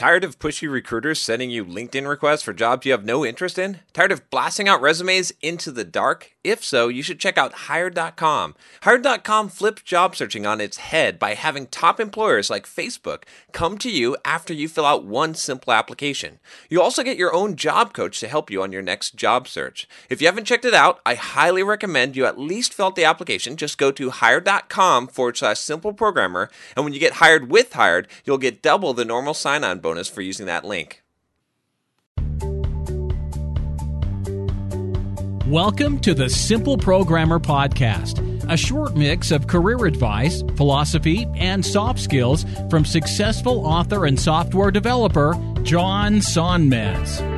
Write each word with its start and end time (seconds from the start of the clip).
Tired 0.00 0.24
of 0.24 0.38
pushy 0.38 0.66
recruiters 0.66 1.20
sending 1.20 1.50
you 1.50 1.62
LinkedIn 1.62 2.08
requests 2.08 2.40
for 2.40 2.54
jobs 2.54 2.86
you 2.86 2.92
have 2.92 3.04
no 3.04 3.22
interest 3.22 3.58
in? 3.58 3.80
Tired 3.92 4.12
of 4.12 4.30
blasting 4.30 4.66
out 4.66 4.80
resumes 4.80 5.30
into 5.42 5.70
the 5.70 5.84
dark? 5.84 6.32
If 6.42 6.64
so, 6.64 6.88
you 6.88 7.02
should 7.02 7.20
check 7.20 7.36
out 7.36 7.68
Hired.com. 7.68 8.54
Hired.com 8.80 9.50
flips 9.50 9.82
job 9.82 10.16
searching 10.16 10.46
on 10.46 10.58
its 10.58 10.78
head 10.78 11.18
by 11.18 11.34
having 11.34 11.66
top 11.66 12.00
employers 12.00 12.48
like 12.48 12.64
Facebook 12.64 13.24
come 13.52 13.76
to 13.76 13.90
you 13.90 14.16
after 14.24 14.54
you 14.54 14.68
fill 14.68 14.86
out 14.86 15.04
one 15.04 15.34
simple 15.34 15.74
application. 15.74 16.38
You 16.70 16.80
also 16.80 17.02
get 17.02 17.18
your 17.18 17.34
own 17.34 17.56
job 17.56 17.92
coach 17.92 18.20
to 18.20 18.28
help 18.28 18.50
you 18.50 18.62
on 18.62 18.72
your 18.72 18.80
next 18.80 19.16
job 19.16 19.46
search. 19.48 19.86
If 20.08 20.22
you 20.22 20.28
haven't 20.28 20.46
checked 20.46 20.64
it 20.64 20.72
out, 20.72 21.00
I 21.04 21.14
highly 21.14 21.62
recommend 21.62 22.16
you 22.16 22.24
at 22.24 22.38
least 22.38 22.72
fill 22.72 22.86
out 22.86 22.96
the 22.96 23.04
application. 23.04 23.58
Just 23.58 23.76
go 23.76 23.92
to 23.92 24.08
Hired.com 24.08 25.08
forward 25.08 25.36
slash 25.36 25.58
simple 25.58 25.92
programmer, 25.92 26.48
and 26.74 26.86
when 26.86 26.94
you 26.94 27.00
get 27.00 27.14
hired 27.14 27.50
with 27.50 27.74
Hired, 27.74 28.08
you'll 28.24 28.38
get 28.38 28.62
double 28.62 28.94
the 28.94 29.04
normal 29.04 29.34
sign 29.34 29.62
on 29.62 29.78
bonus 29.78 29.89
for 29.98 30.22
using 30.22 30.46
that 30.46 30.64
link. 30.64 31.02
Welcome 35.46 35.98
to 36.00 36.14
the 36.14 36.28
Simple 36.30 36.78
Programmer 36.78 37.40
Podcast, 37.40 38.20
a 38.48 38.56
short 38.56 38.94
mix 38.94 39.32
of 39.32 39.48
career 39.48 39.84
advice, 39.84 40.42
philosophy, 40.56 41.26
and 41.34 41.66
soft 41.66 41.98
skills 41.98 42.44
from 42.70 42.84
successful 42.84 43.66
author 43.66 44.06
and 44.06 44.18
software 44.18 44.70
developer 44.70 45.34
John 45.62 46.16
Sonmez. 46.20 47.29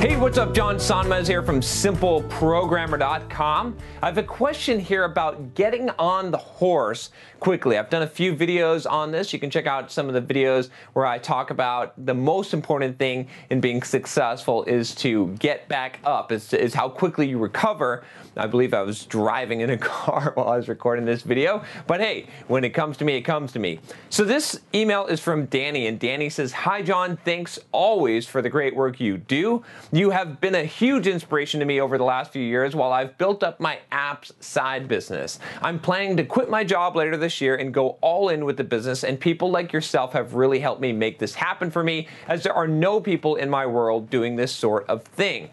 Hey, 0.00 0.16
what's 0.16 0.38
up? 0.38 0.54
John 0.54 0.76
Sonmez 0.76 1.26
here 1.26 1.42
from 1.42 1.60
SimpleProgrammer.com. 1.60 3.76
I 4.02 4.06
have 4.06 4.16
a 4.16 4.22
question 4.22 4.80
here 4.80 5.04
about 5.04 5.54
getting 5.54 5.90
on 5.98 6.30
the 6.30 6.38
horse 6.38 7.10
quickly. 7.38 7.76
I've 7.76 7.90
done 7.90 8.00
a 8.00 8.06
few 8.06 8.34
videos 8.34 8.90
on 8.90 9.12
this. 9.12 9.34
You 9.34 9.38
can 9.38 9.50
check 9.50 9.66
out 9.66 9.92
some 9.92 10.08
of 10.08 10.14
the 10.14 10.22
videos 10.22 10.70
where 10.94 11.04
I 11.04 11.18
talk 11.18 11.50
about 11.50 11.92
the 12.06 12.14
most 12.14 12.54
important 12.54 12.98
thing 12.98 13.28
in 13.50 13.60
being 13.60 13.82
successful 13.82 14.64
is 14.64 14.94
to 14.96 15.36
get 15.38 15.68
back 15.68 16.00
up, 16.04 16.32
is, 16.32 16.54
is 16.54 16.72
how 16.72 16.88
quickly 16.88 17.28
you 17.28 17.36
recover. 17.36 18.02
I 18.38 18.46
believe 18.46 18.72
I 18.72 18.80
was 18.80 19.04
driving 19.04 19.60
in 19.60 19.68
a 19.68 19.78
car 19.78 20.32
while 20.34 20.48
I 20.48 20.56
was 20.56 20.68
recording 20.68 21.04
this 21.04 21.20
video, 21.20 21.62
but 21.86 22.00
hey, 22.00 22.26
when 22.48 22.64
it 22.64 22.70
comes 22.70 22.96
to 22.98 23.04
me, 23.04 23.16
it 23.16 23.22
comes 23.22 23.52
to 23.52 23.58
me. 23.58 23.80
So 24.08 24.24
this 24.24 24.60
email 24.74 25.04
is 25.06 25.20
from 25.20 25.44
Danny, 25.44 25.88
and 25.88 26.00
Danny 26.00 26.30
says, 26.30 26.52
Hi, 26.52 26.80
John, 26.80 27.18
thanks 27.18 27.58
always 27.70 28.26
for 28.26 28.40
the 28.40 28.48
great 28.48 28.74
work 28.74 28.98
you 28.98 29.18
do. 29.18 29.62
You 29.92 30.10
have 30.10 30.40
been 30.40 30.54
a 30.54 30.62
huge 30.62 31.08
inspiration 31.08 31.58
to 31.58 31.66
me 31.66 31.80
over 31.80 31.98
the 31.98 32.04
last 32.04 32.32
few 32.32 32.44
years 32.44 32.76
while 32.76 32.92
I've 32.92 33.18
built 33.18 33.42
up 33.42 33.58
my 33.58 33.80
apps 33.90 34.30
side 34.40 34.86
business. 34.86 35.40
I'm 35.60 35.80
planning 35.80 36.16
to 36.18 36.24
quit 36.24 36.48
my 36.48 36.62
job 36.62 36.94
later 36.94 37.16
this 37.16 37.40
year 37.40 37.56
and 37.56 37.74
go 37.74 37.98
all 38.00 38.28
in 38.28 38.44
with 38.44 38.56
the 38.56 38.62
business, 38.62 39.02
and 39.02 39.18
people 39.18 39.50
like 39.50 39.72
yourself 39.72 40.12
have 40.12 40.34
really 40.34 40.60
helped 40.60 40.80
me 40.80 40.92
make 40.92 41.18
this 41.18 41.34
happen 41.34 41.72
for 41.72 41.82
me, 41.82 42.06
as 42.28 42.44
there 42.44 42.54
are 42.54 42.68
no 42.68 43.00
people 43.00 43.34
in 43.34 43.50
my 43.50 43.66
world 43.66 44.10
doing 44.10 44.36
this 44.36 44.52
sort 44.52 44.88
of 44.88 45.02
thing 45.02 45.50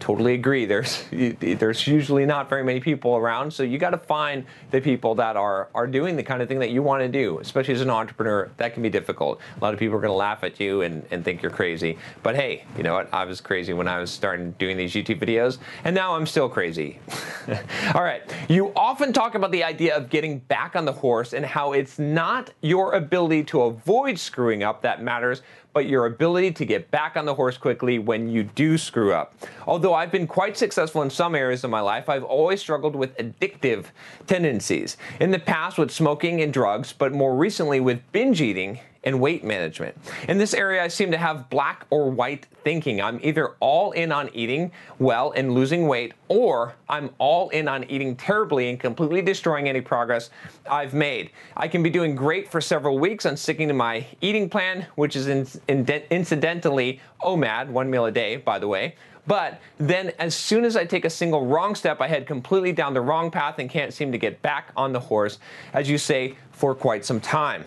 totally 0.00 0.34
agree. 0.34 0.64
There's 0.64 1.04
there's 1.12 1.86
usually 1.86 2.26
not 2.26 2.48
very 2.48 2.64
many 2.64 2.80
people 2.80 3.16
around, 3.16 3.52
so 3.52 3.62
you 3.62 3.78
got 3.78 3.90
to 3.90 3.98
find 3.98 4.44
the 4.70 4.80
people 4.80 5.14
that 5.16 5.36
are 5.36 5.68
are 5.74 5.86
doing 5.86 6.16
the 6.16 6.22
kind 6.22 6.42
of 6.42 6.48
thing 6.48 6.58
that 6.58 6.70
you 6.70 6.82
want 6.82 7.02
to 7.02 7.08
do. 7.08 7.38
Especially 7.38 7.74
as 7.74 7.82
an 7.82 7.90
entrepreneur, 7.90 8.50
that 8.56 8.74
can 8.74 8.82
be 8.82 8.88
difficult. 8.88 9.40
A 9.56 9.64
lot 9.64 9.72
of 9.72 9.78
people 9.78 9.96
are 9.96 10.00
going 10.00 10.10
to 10.10 10.16
laugh 10.16 10.42
at 10.42 10.58
you 10.58 10.82
and, 10.82 11.06
and 11.10 11.24
think 11.24 11.42
you're 11.42 11.52
crazy. 11.52 11.98
But 12.22 12.34
hey, 12.34 12.64
you 12.76 12.82
know 12.82 12.94
what? 12.94 13.12
I 13.12 13.24
was 13.24 13.40
crazy 13.40 13.72
when 13.72 13.86
I 13.86 13.98
was 13.98 14.10
starting 14.10 14.52
doing 14.52 14.76
these 14.76 14.94
YouTube 14.94 15.20
videos, 15.20 15.58
and 15.84 15.94
now 15.94 16.16
I'm 16.16 16.26
still 16.26 16.48
crazy. 16.48 16.98
All 17.94 18.02
right. 18.02 18.22
You 18.48 18.72
often 18.74 19.12
talk 19.12 19.34
about 19.34 19.52
the 19.52 19.62
idea 19.62 19.96
of 19.96 20.08
getting 20.08 20.38
back 20.38 20.74
on 20.74 20.86
the 20.86 20.92
horse 20.92 21.34
and 21.34 21.44
how 21.44 21.72
it's 21.72 21.98
not 21.98 22.50
your 22.62 22.94
ability 22.94 23.44
to 23.44 23.62
avoid 23.62 24.18
screwing 24.18 24.62
up 24.62 24.82
that 24.82 25.02
matters, 25.02 25.42
but 25.72 25.86
your 25.86 26.06
ability 26.06 26.52
to 26.52 26.64
get 26.64 26.90
back 26.90 27.16
on 27.16 27.24
the 27.24 27.34
horse 27.34 27.56
quickly 27.56 27.98
when 27.98 28.28
you 28.28 28.42
do 28.42 28.76
screw 28.76 29.12
up. 29.12 29.34
Although 29.66 29.94
I've 29.94 30.10
been 30.10 30.26
quite 30.26 30.56
successful 30.56 31.02
in 31.02 31.10
some 31.10 31.34
areas 31.34 31.64
of 31.64 31.70
my 31.70 31.80
life, 31.80 32.08
I've 32.08 32.24
always 32.24 32.60
struggled 32.60 32.96
with 32.96 33.16
addictive 33.16 33.86
tendencies. 34.26 34.96
In 35.20 35.30
the 35.30 35.38
past 35.38 35.78
with 35.78 35.90
smoking 35.90 36.40
and 36.42 36.52
drugs, 36.52 36.92
but 36.92 37.12
more 37.12 37.36
recently 37.36 37.80
with 37.80 38.00
binge 38.12 38.40
eating 38.40 38.80
and 39.04 39.20
weight 39.20 39.44
management. 39.44 39.96
In 40.28 40.38
this 40.38 40.52
area, 40.52 40.82
I 40.82 40.88
seem 40.88 41.10
to 41.10 41.16
have 41.16 41.48
black 41.48 41.86
or 41.90 42.10
white 42.10 42.46
thinking. 42.64 43.00
I'm 43.00 43.18
either 43.22 43.54
all 43.60 43.92
in 43.92 44.12
on 44.12 44.28
eating 44.34 44.72
well 44.98 45.32
and 45.32 45.54
losing 45.54 45.88
weight, 45.88 46.12
or 46.28 46.74
I'm 46.88 47.10
all 47.18 47.48
in 47.50 47.66
on 47.66 47.84
eating 47.84 48.14
terribly 48.16 48.68
and 48.68 48.78
completely 48.78 49.22
destroying 49.22 49.68
any 49.68 49.80
progress 49.80 50.30
I've 50.70 50.92
made. 50.92 51.30
I 51.56 51.68
can 51.68 51.82
be 51.82 51.90
doing 51.90 52.14
great 52.14 52.50
for 52.50 52.60
several 52.60 52.98
weeks 52.98 53.24
on 53.24 53.36
sticking 53.36 53.68
to 53.68 53.74
my 53.74 54.06
eating 54.20 54.50
plan, 54.50 54.86
which 54.96 55.16
is 55.16 55.28
in, 55.28 55.46
in, 55.68 55.86
incidentally 56.10 57.00
OMAD, 57.22 57.68
one 57.68 57.90
meal 57.90 58.04
a 58.06 58.12
day, 58.12 58.36
by 58.36 58.58
the 58.58 58.68
way. 58.68 58.96
But 59.26 59.60
then, 59.78 60.12
as 60.18 60.34
soon 60.34 60.64
as 60.64 60.76
I 60.76 60.84
take 60.84 61.04
a 61.04 61.10
single 61.10 61.46
wrong 61.46 61.74
step, 61.74 62.00
I 62.00 62.08
head 62.08 62.26
completely 62.26 62.72
down 62.72 62.94
the 62.94 63.00
wrong 63.00 63.30
path 63.30 63.58
and 63.58 63.70
can't 63.70 63.92
seem 63.92 64.12
to 64.12 64.18
get 64.18 64.42
back 64.42 64.72
on 64.76 64.92
the 64.92 65.00
horse, 65.00 65.38
as 65.72 65.88
you 65.88 65.98
say, 65.98 66.34
for 66.52 66.74
quite 66.74 67.04
some 67.04 67.20
time. 67.20 67.64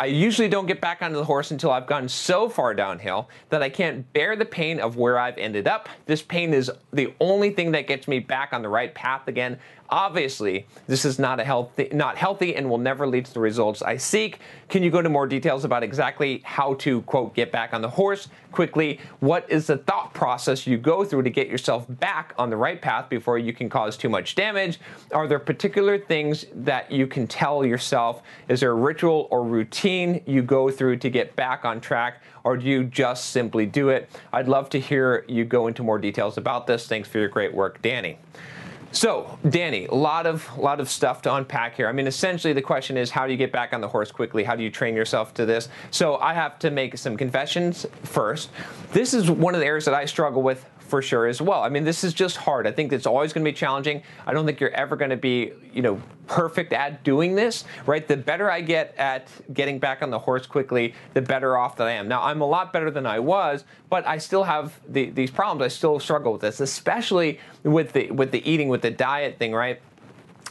I 0.00 0.06
usually 0.06 0.48
don't 0.48 0.66
get 0.66 0.80
back 0.80 1.02
onto 1.02 1.16
the 1.16 1.24
horse 1.24 1.50
until 1.50 1.72
I've 1.72 1.88
gone 1.88 2.08
so 2.08 2.48
far 2.48 2.72
downhill 2.72 3.28
that 3.48 3.64
I 3.64 3.68
can't 3.68 4.10
bear 4.12 4.36
the 4.36 4.44
pain 4.44 4.78
of 4.78 4.96
where 4.96 5.18
I've 5.18 5.36
ended 5.38 5.66
up. 5.66 5.88
This 6.06 6.22
pain 6.22 6.54
is 6.54 6.70
the 6.92 7.12
only 7.20 7.50
thing 7.50 7.72
that 7.72 7.88
gets 7.88 8.06
me 8.06 8.20
back 8.20 8.52
on 8.52 8.62
the 8.62 8.68
right 8.68 8.94
path 8.94 9.26
again. 9.26 9.58
Obviously, 9.90 10.66
this 10.86 11.06
is 11.06 11.18
not 11.18 11.40
a 11.40 11.44
healthy, 11.44 11.88
not 11.92 12.18
healthy, 12.18 12.54
and 12.54 12.68
will 12.68 12.76
never 12.76 13.06
lead 13.06 13.24
to 13.24 13.32
the 13.32 13.40
results 13.40 13.80
I 13.80 13.96
seek. 13.96 14.40
Can 14.68 14.82
you 14.82 14.90
go 14.90 14.98
into 14.98 15.08
more 15.08 15.26
details 15.26 15.64
about 15.64 15.82
exactly 15.82 16.42
how 16.44 16.74
to 16.74 17.00
quote 17.02 17.34
get 17.34 17.50
back 17.50 17.72
on 17.72 17.80
the 17.80 17.88
horse 17.88 18.28
quickly? 18.52 19.00
What 19.20 19.50
is 19.50 19.68
the 19.68 19.78
thought 19.78 20.12
process 20.12 20.66
you 20.66 20.76
go 20.76 21.04
through 21.04 21.22
to 21.22 21.30
get 21.30 21.48
yourself 21.48 21.86
back 21.88 22.34
on 22.36 22.50
the 22.50 22.56
right 22.56 22.82
path 22.82 23.08
before 23.08 23.38
you 23.38 23.54
can 23.54 23.70
cause 23.70 23.96
too 23.96 24.10
much 24.10 24.34
damage? 24.34 24.78
Are 25.12 25.26
there 25.26 25.38
particular 25.38 25.98
things 25.98 26.44
that 26.54 26.92
you 26.92 27.06
can 27.06 27.26
tell 27.26 27.64
yourself? 27.64 28.22
Is 28.48 28.60
there 28.60 28.72
a 28.72 28.74
ritual 28.74 29.26
or 29.30 29.42
routine 29.42 30.22
you 30.26 30.42
go 30.42 30.70
through 30.70 30.98
to 30.98 31.08
get 31.08 31.34
back 31.34 31.64
on 31.64 31.80
track? 31.80 32.22
Or 32.44 32.58
do 32.58 32.66
you 32.66 32.84
just 32.84 33.30
simply 33.30 33.64
do 33.64 33.88
it? 33.88 34.10
I'd 34.34 34.48
love 34.48 34.68
to 34.70 34.80
hear 34.80 35.24
you 35.28 35.46
go 35.46 35.66
into 35.66 35.82
more 35.82 35.98
details 35.98 36.36
about 36.36 36.66
this. 36.66 36.86
Thanks 36.86 37.08
for 37.08 37.18
your 37.18 37.28
great 37.28 37.54
work, 37.54 37.80
Danny. 37.80 38.18
So, 38.90 39.38
Danny, 39.48 39.84
a 39.86 39.94
lot 39.94 40.26
of 40.26 40.56
lot 40.56 40.80
of 40.80 40.88
stuff 40.88 41.20
to 41.22 41.34
unpack 41.34 41.76
here. 41.76 41.88
I 41.88 41.92
mean, 41.92 42.06
essentially 42.06 42.54
the 42.54 42.62
question 42.62 42.96
is 42.96 43.10
how 43.10 43.26
do 43.26 43.32
you 43.32 43.38
get 43.38 43.52
back 43.52 43.72
on 43.74 43.80
the 43.80 43.88
horse 43.88 44.10
quickly? 44.10 44.44
How 44.44 44.56
do 44.56 44.62
you 44.62 44.70
train 44.70 44.96
yourself 44.96 45.34
to 45.34 45.44
this? 45.44 45.68
So, 45.90 46.16
I 46.16 46.32
have 46.32 46.58
to 46.60 46.70
make 46.70 46.96
some 46.96 47.16
confessions 47.16 47.86
first. 48.02 48.50
This 48.92 49.12
is 49.12 49.30
one 49.30 49.54
of 49.54 49.60
the 49.60 49.66
areas 49.66 49.84
that 49.84 49.94
I 49.94 50.06
struggle 50.06 50.42
with 50.42 50.64
for 50.88 51.02
sure 51.02 51.26
as 51.26 51.40
well. 51.40 51.62
I 51.62 51.68
mean, 51.68 51.84
this 51.84 52.02
is 52.02 52.14
just 52.14 52.36
hard. 52.38 52.66
I 52.66 52.72
think 52.72 52.92
it's 52.92 53.06
always 53.06 53.32
going 53.32 53.44
to 53.44 53.50
be 53.50 53.54
challenging. 53.54 54.02
I 54.26 54.32
don't 54.32 54.46
think 54.46 54.58
you're 54.58 54.70
ever 54.70 54.96
going 54.96 55.10
to 55.10 55.16
be, 55.16 55.52
you 55.72 55.82
know, 55.82 56.00
perfect 56.26 56.72
at 56.72 57.04
doing 57.04 57.34
this, 57.34 57.64
right? 57.86 58.06
The 58.08 58.16
better 58.16 58.50
I 58.50 58.60
get 58.60 58.94
at 58.96 59.28
getting 59.52 59.78
back 59.78 60.02
on 60.02 60.10
the 60.10 60.18
horse 60.18 60.46
quickly, 60.46 60.94
the 61.14 61.22
better 61.22 61.56
off 61.56 61.76
that 61.76 61.86
I 61.86 61.92
am. 61.92 62.08
Now, 62.08 62.22
I'm 62.22 62.40
a 62.40 62.46
lot 62.46 62.72
better 62.72 62.90
than 62.90 63.06
I 63.06 63.18
was, 63.18 63.64
but 63.90 64.06
I 64.06 64.18
still 64.18 64.44
have 64.44 64.80
the, 64.88 65.10
these 65.10 65.30
problems. 65.30 65.62
I 65.62 65.68
still 65.68 66.00
struggle 66.00 66.32
with 66.32 66.40
this, 66.40 66.60
especially 66.60 67.38
with 67.62 67.92
the 67.92 68.10
with 68.10 68.30
the 68.30 68.48
eating, 68.48 68.68
with 68.68 68.82
the 68.82 68.90
diet 68.90 69.38
thing, 69.38 69.52
right? 69.52 69.80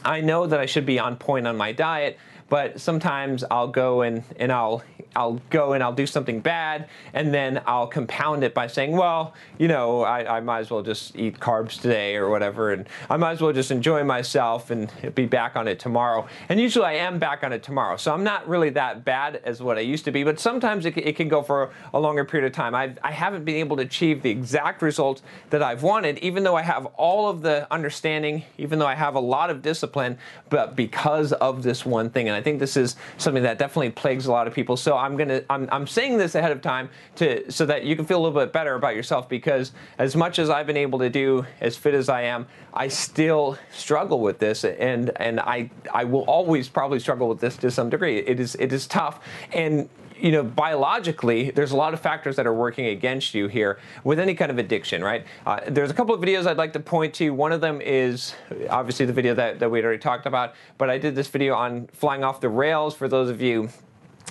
I 0.04 0.20
know 0.20 0.46
that 0.46 0.60
I 0.60 0.66
should 0.66 0.86
be 0.86 0.98
on 0.98 1.16
point 1.16 1.46
on 1.46 1.56
my 1.56 1.72
diet, 1.72 2.18
but 2.48 2.80
sometimes 2.80 3.44
I'll 3.50 3.68
go 3.68 4.02
and, 4.02 4.22
and 4.38 4.52
I'll 4.52 4.82
I'll 5.16 5.40
go 5.50 5.72
and 5.72 5.82
I'll 5.82 5.94
do 5.94 6.06
something 6.06 6.40
bad, 6.40 6.88
and 7.12 7.32
then 7.32 7.62
I'll 7.66 7.86
compound 7.86 8.44
it 8.44 8.54
by 8.54 8.66
saying, 8.66 8.92
well, 8.92 9.34
you 9.58 9.66
know, 9.66 10.02
I, 10.02 10.36
I 10.36 10.40
might 10.40 10.60
as 10.60 10.70
well 10.70 10.82
just 10.82 11.16
eat 11.16 11.40
carbs 11.40 11.80
today 11.80 12.14
or 12.16 12.28
whatever, 12.28 12.72
and 12.72 12.86
I 13.10 13.16
might 13.16 13.32
as 13.32 13.40
well 13.40 13.52
just 13.52 13.70
enjoy 13.70 14.04
myself 14.04 14.70
and 14.70 14.92
be 15.14 15.26
back 15.26 15.56
on 15.56 15.66
it 15.66 15.80
tomorrow. 15.80 16.28
And 16.48 16.60
usually 16.60 16.84
I 16.84 16.92
am 16.92 17.18
back 17.18 17.42
on 17.42 17.52
it 17.52 17.62
tomorrow, 17.62 17.96
so 17.96 18.12
I'm 18.12 18.22
not 18.22 18.46
really 18.48 18.70
that 18.70 19.04
bad 19.04 19.40
as 19.44 19.62
what 19.62 19.76
I 19.78 19.80
used 19.80 20.04
to 20.04 20.12
be, 20.12 20.24
but 20.24 20.38
sometimes 20.38 20.86
it, 20.86 20.96
it 20.96 21.16
can 21.16 21.28
go 21.28 21.42
for 21.42 21.70
a 21.94 21.98
longer 21.98 22.24
period 22.24 22.46
of 22.46 22.52
time. 22.52 22.74
I've, 22.74 22.98
I 23.02 23.10
haven't 23.10 23.44
been 23.44 23.56
able 23.56 23.76
to 23.78 23.82
achieve 23.82 24.22
the 24.22 24.30
exact 24.30 24.82
results 24.82 25.22
that 25.50 25.62
I've 25.62 25.82
wanted, 25.82 26.18
even 26.18 26.44
though 26.44 26.56
I 26.56 26.62
have 26.62 26.86
all 26.96 27.28
of 27.28 27.40
the 27.40 27.66
understanding, 27.72 28.44
even 28.58 28.78
though 28.78 28.86
I 28.86 28.94
have 28.94 29.14
a 29.14 29.20
lot 29.20 29.50
of 29.50 29.62
discipline, 29.62 30.18
but 30.48 30.76
because 30.76 31.32
of 31.32 31.62
this 31.62 31.84
one 31.84 32.10
thing. 32.10 32.28
And 32.28 32.36
I 32.38 32.42
think 32.42 32.58
this 32.58 32.76
is 32.76 32.96
something 33.18 33.42
that 33.42 33.58
definitely 33.58 33.90
plagues 33.90 34.26
a 34.26 34.32
lot 34.32 34.46
of 34.46 34.54
people. 34.54 34.76
So 34.76 34.96
I'm 34.96 35.16
gonna 35.16 35.42
I'm, 35.50 35.68
I'm 35.70 35.86
saying 35.86 36.18
this 36.18 36.34
ahead 36.34 36.52
of 36.52 36.62
time 36.62 36.88
to 37.16 37.50
so 37.50 37.66
that 37.66 37.84
you 37.84 37.96
can 37.96 38.04
feel 38.04 38.18
a 38.18 38.22
little 38.22 38.40
bit 38.40 38.52
better 38.52 38.74
about 38.74 38.94
yourself 38.94 39.28
because 39.28 39.72
as 39.98 40.16
much 40.16 40.38
as 40.38 40.48
I've 40.48 40.66
been 40.66 40.76
able 40.76 40.98
to 41.00 41.10
do 41.10 41.44
as 41.60 41.76
fit 41.76 41.94
as 41.94 42.08
I 42.08 42.22
am, 42.22 42.46
I 42.72 42.88
still 42.88 43.58
struggle 43.70 44.20
with 44.20 44.38
this 44.38 44.64
and 44.64 45.10
and 45.16 45.40
I 45.40 45.70
I 45.92 46.04
will 46.04 46.22
always 46.22 46.68
probably 46.68 47.00
struggle 47.00 47.28
with 47.28 47.40
this 47.40 47.56
to 47.58 47.70
some 47.70 47.90
degree. 47.90 48.18
It 48.18 48.40
is 48.40 48.54
it 48.56 48.72
is 48.72 48.86
tough 48.86 49.20
and 49.52 49.88
you 50.20 50.32
know, 50.32 50.42
biologically, 50.42 51.50
there's 51.50 51.72
a 51.72 51.76
lot 51.76 51.94
of 51.94 52.00
factors 52.00 52.36
that 52.36 52.46
are 52.46 52.54
working 52.54 52.86
against 52.86 53.34
you 53.34 53.48
here 53.48 53.78
with 54.04 54.18
any 54.18 54.34
kind 54.34 54.50
of 54.50 54.58
addiction, 54.58 55.02
right? 55.02 55.24
Uh, 55.46 55.60
there's 55.68 55.90
a 55.90 55.94
couple 55.94 56.14
of 56.14 56.20
videos 56.20 56.46
I'd 56.46 56.56
like 56.56 56.72
to 56.74 56.80
point 56.80 57.14
to. 57.14 57.30
One 57.30 57.52
of 57.52 57.60
them 57.60 57.80
is 57.80 58.34
obviously 58.70 59.06
the 59.06 59.12
video 59.12 59.34
that, 59.34 59.58
that 59.58 59.70
we'd 59.70 59.84
already 59.84 60.00
talked 60.00 60.26
about, 60.26 60.54
but 60.76 60.90
I 60.90 60.98
did 60.98 61.14
this 61.14 61.28
video 61.28 61.54
on 61.54 61.86
flying 61.88 62.24
off 62.24 62.40
the 62.40 62.48
rails 62.48 62.94
for 62.94 63.08
those 63.08 63.30
of 63.30 63.40
you 63.40 63.70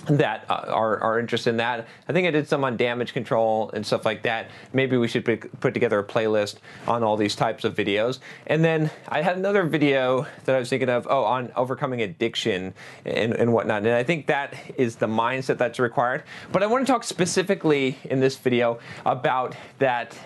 that 0.06 0.44
uh, 0.48 0.64
are, 0.68 0.98
are 1.00 1.18
interested 1.18 1.50
in 1.50 1.56
that. 1.58 1.86
I 2.08 2.12
think 2.12 2.26
I 2.26 2.30
did 2.30 2.48
some 2.48 2.64
on 2.64 2.76
damage 2.76 3.12
control 3.12 3.70
and 3.74 3.86
stuff 3.86 4.04
like 4.04 4.22
that. 4.22 4.48
Maybe 4.72 4.96
we 4.96 5.08
should 5.08 5.24
put 5.24 5.74
together 5.74 5.98
a 5.98 6.04
playlist 6.04 6.56
on 6.86 7.02
all 7.02 7.16
these 7.16 7.34
types 7.34 7.64
of 7.64 7.74
videos. 7.74 8.18
And 8.46 8.64
then 8.64 8.90
I 9.08 9.22
had 9.22 9.36
another 9.36 9.64
video 9.64 10.26
that 10.44 10.54
I 10.54 10.58
was 10.58 10.70
thinking 10.70 10.88
of, 10.88 11.06
oh, 11.10 11.24
on 11.24 11.52
overcoming 11.56 12.02
addiction 12.02 12.74
and, 13.04 13.34
and 13.34 13.52
whatnot. 13.52 13.82
And 13.82 13.92
I 13.92 14.02
think 14.02 14.26
that 14.26 14.54
is 14.76 14.96
the 14.96 15.06
mindset 15.06 15.58
that's 15.58 15.78
required. 15.78 16.22
But 16.52 16.62
I 16.62 16.66
want 16.66 16.86
to 16.86 16.92
talk 16.92 17.04
specifically 17.04 17.98
in 18.04 18.20
this 18.20 18.36
video 18.36 18.78
about 19.04 19.56
that 19.78 20.16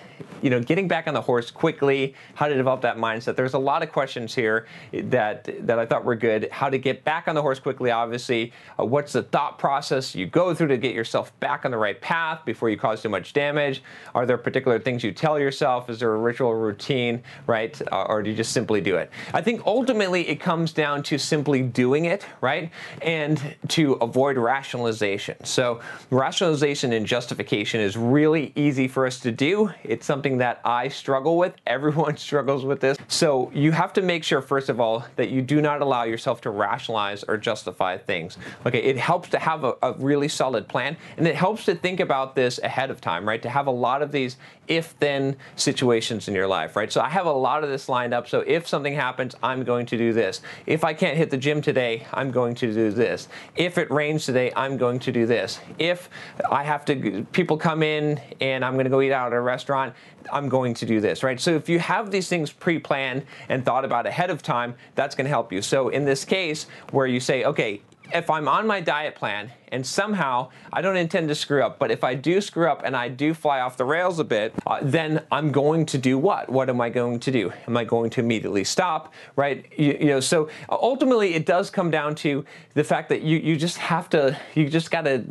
you 0.40 0.50
know, 0.50 0.60
getting 0.60 0.88
back 0.88 1.06
on 1.06 1.14
the 1.14 1.20
horse 1.20 1.50
quickly, 1.50 2.14
how 2.34 2.48
to 2.48 2.54
develop 2.54 2.80
that 2.82 2.96
mindset. 2.96 3.36
There's 3.36 3.54
a 3.54 3.58
lot 3.58 3.82
of 3.82 3.92
questions 3.92 4.34
here 4.34 4.66
that 4.92 5.48
that 5.66 5.78
I 5.78 5.86
thought 5.86 6.04
were 6.04 6.16
good. 6.16 6.48
How 6.50 6.68
to 6.68 6.78
get 6.78 7.04
back 7.04 7.28
on 7.28 7.34
the 7.34 7.42
horse 7.42 7.58
quickly, 7.58 7.90
obviously. 7.90 8.52
Uh, 8.78 8.84
what's 8.84 9.12
the 9.12 9.22
thought 9.22 9.58
process 9.58 10.14
you 10.14 10.26
go 10.26 10.54
through 10.54 10.68
to 10.68 10.78
get 10.78 10.94
yourself 10.94 11.38
back 11.40 11.64
on 11.64 11.70
the 11.70 11.76
right 11.76 12.00
path 12.00 12.44
before 12.44 12.70
you 12.70 12.76
cause 12.76 13.02
too 13.02 13.08
much 13.08 13.32
damage? 13.32 13.82
Are 14.14 14.26
there 14.26 14.38
particular 14.38 14.78
things 14.78 15.04
you 15.04 15.12
tell 15.12 15.38
yourself? 15.38 15.90
Is 15.90 16.00
there 16.00 16.14
a 16.14 16.18
ritual 16.18 16.54
routine, 16.54 17.22
right? 17.46 17.80
Uh, 17.90 18.04
or 18.04 18.22
do 18.22 18.30
you 18.30 18.36
just 18.36 18.52
simply 18.52 18.80
do 18.80 18.96
it? 18.96 19.10
I 19.34 19.40
think 19.40 19.62
ultimately 19.66 20.28
it 20.28 20.40
comes 20.40 20.72
down 20.72 21.02
to 21.04 21.18
simply 21.18 21.62
doing 21.62 22.06
it, 22.06 22.26
right? 22.40 22.70
And 23.00 23.56
to 23.68 23.94
avoid 23.94 24.36
rationalization. 24.36 25.44
So 25.44 25.80
rationalization 26.10 26.92
and 26.92 27.06
justification 27.06 27.80
is 27.80 27.96
really 27.96 28.52
easy 28.54 28.88
for 28.88 29.06
us 29.06 29.20
to 29.20 29.32
do. 29.32 29.70
It's 29.84 30.06
something 30.12 30.36
that 30.36 30.60
I 30.62 30.88
struggle 30.88 31.38
with. 31.38 31.54
Everyone 31.66 32.18
struggles 32.18 32.66
with 32.66 32.80
this. 32.80 32.98
So 33.08 33.50
you 33.54 33.72
have 33.72 33.94
to 33.94 34.02
make 34.02 34.24
sure, 34.24 34.42
first 34.42 34.68
of 34.68 34.78
all, 34.78 35.06
that 35.16 35.30
you 35.30 35.40
do 35.40 35.62
not 35.62 35.80
allow 35.80 36.02
yourself 36.02 36.42
to 36.42 36.50
rationalize 36.50 37.24
or 37.24 37.38
justify 37.38 37.96
things. 37.96 38.36
Okay, 38.66 38.82
it 38.82 38.98
helps 38.98 39.30
to 39.30 39.38
have 39.38 39.64
a, 39.64 39.74
a 39.82 39.94
really 39.94 40.28
solid 40.28 40.68
plan 40.68 40.98
and 41.16 41.26
it 41.26 41.34
helps 41.34 41.64
to 41.64 41.74
think 41.74 41.98
about 41.98 42.34
this 42.34 42.58
ahead 42.58 42.90
of 42.90 43.00
time, 43.00 43.26
right? 43.26 43.40
To 43.40 43.48
have 43.48 43.68
a 43.68 43.70
lot 43.70 44.02
of 44.02 44.12
these 44.12 44.36
if 44.68 44.98
then 45.00 45.36
situations 45.56 46.28
in 46.28 46.34
your 46.34 46.46
life, 46.46 46.76
right? 46.76 46.92
So 46.92 47.00
I 47.00 47.08
have 47.08 47.26
a 47.26 47.32
lot 47.32 47.64
of 47.64 47.70
this 47.70 47.88
lined 47.88 48.14
up. 48.14 48.28
So 48.28 48.40
if 48.46 48.68
something 48.68 48.94
happens, 48.94 49.34
I'm 49.42 49.64
going 49.64 49.86
to 49.86 49.98
do 49.98 50.12
this. 50.12 50.40
If 50.66 50.84
I 50.84 50.94
can't 50.94 51.16
hit 51.16 51.30
the 51.30 51.36
gym 51.36 51.60
today, 51.60 52.06
I'm 52.12 52.30
going 52.30 52.54
to 52.56 52.72
do 52.72 52.90
this. 52.90 53.28
If 53.56 53.76
it 53.76 53.90
rains 53.90 54.24
today, 54.24 54.52
I'm 54.54 54.76
going 54.76 55.00
to 55.00 55.12
do 55.12 55.26
this. 55.26 55.60
If 55.78 56.08
I 56.50 56.62
have 56.62 56.84
to, 56.86 57.26
people 57.32 57.56
come 57.56 57.82
in 57.82 58.20
and 58.40 58.64
I'm 58.64 58.74
going 58.74 58.84
to 58.84 58.90
go 58.90 59.00
eat 59.00 59.12
out 59.12 59.32
at 59.32 59.36
a 59.36 59.40
restaurant, 59.40 59.94
I'm 60.32 60.48
going 60.48 60.74
to 60.74 60.86
do 60.86 61.00
this, 61.00 61.22
right? 61.22 61.40
So 61.40 61.54
if 61.56 61.68
you 61.68 61.80
have 61.80 62.10
these 62.10 62.28
things 62.28 62.52
pre-planned 62.52 63.24
and 63.48 63.64
thought 63.64 63.84
about 63.84 64.06
ahead 64.06 64.30
of 64.30 64.42
time, 64.42 64.76
that's 64.94 65.16
going 65.16 65.24
to 65.24 65.30
help 65.30 65.52
you. 65.52 65.60
So 65.60 65.88
in 65.88 66.04
this 66.04 66.24
case 66.24 66.66
where 66.92 67.06
you 67.06 67.18
say, 67.18 67.44
okay, 67.44 67.82
if 68.14 68.30
I'm 68.30 68.46
on 68.46 68.66
my 68.66 68.80
diet 68.80 69.16
plan 69.16 69.50
and 69.72 69.84
somehow 69.84 70.50
I 70.72 70.82
don't 70.82 70.96
intend 70.96 71.28
to 71.28 71.34
screw 71.34 71.62
up, 71.62 71.78
but 71.78 71.90
if 71.90 72.04
I 72.04 72.14
do 72.14 72.40
screw 72.40 72.70
up 72.70 72.82
and 72.84 72.96
I 72.96 73.08
do 73.08 73.34
fly 73.34 73.60
off 73.60 73.76
the 73.76 73.84
rails 73.84 74.18
a 74.18 74.24
bit, 74.24 74.54
uh, 74.66 74.78
then 74.82 75.24
I'm 75.32 75.50
going 75.50 75.86
to 75.86 75.98
do 75.98 76.18
what? 76.18 76.48
What 76.48 76.68
am 76.68 76.80
I 76.80 76.90
going 76.90 77.18
to 77.20 77.30
do? 77.32 77.52
Am 77.66 77.76
I 77.76 77.84
going 77.84 78.10
to 78.10 78.20
immediately 78.20 78.64
stop, 78.64 79.12
right? 79.34 79.66
You, 79.76 79.96
you 79.98 80.06
know, 80.06 80.20
so 80.20 80.48
ultimately 80.68 81.34
it 81.34 81.46
does 81.46 81.70
come 81.70 81.90
down 81.90 82.14
to 82.16 82.44
the 82.74 82.84
fact 82.84 83.08
that 83.08 83.22
you, 83.22 83.38
you 83.38 83.56
just 83.56 83.78
have 83.78 84.08
to, 84.10 84.38
you 84.54 84.68
just 84.68 84.90
got 84.90 85.02
to 85.02 85.24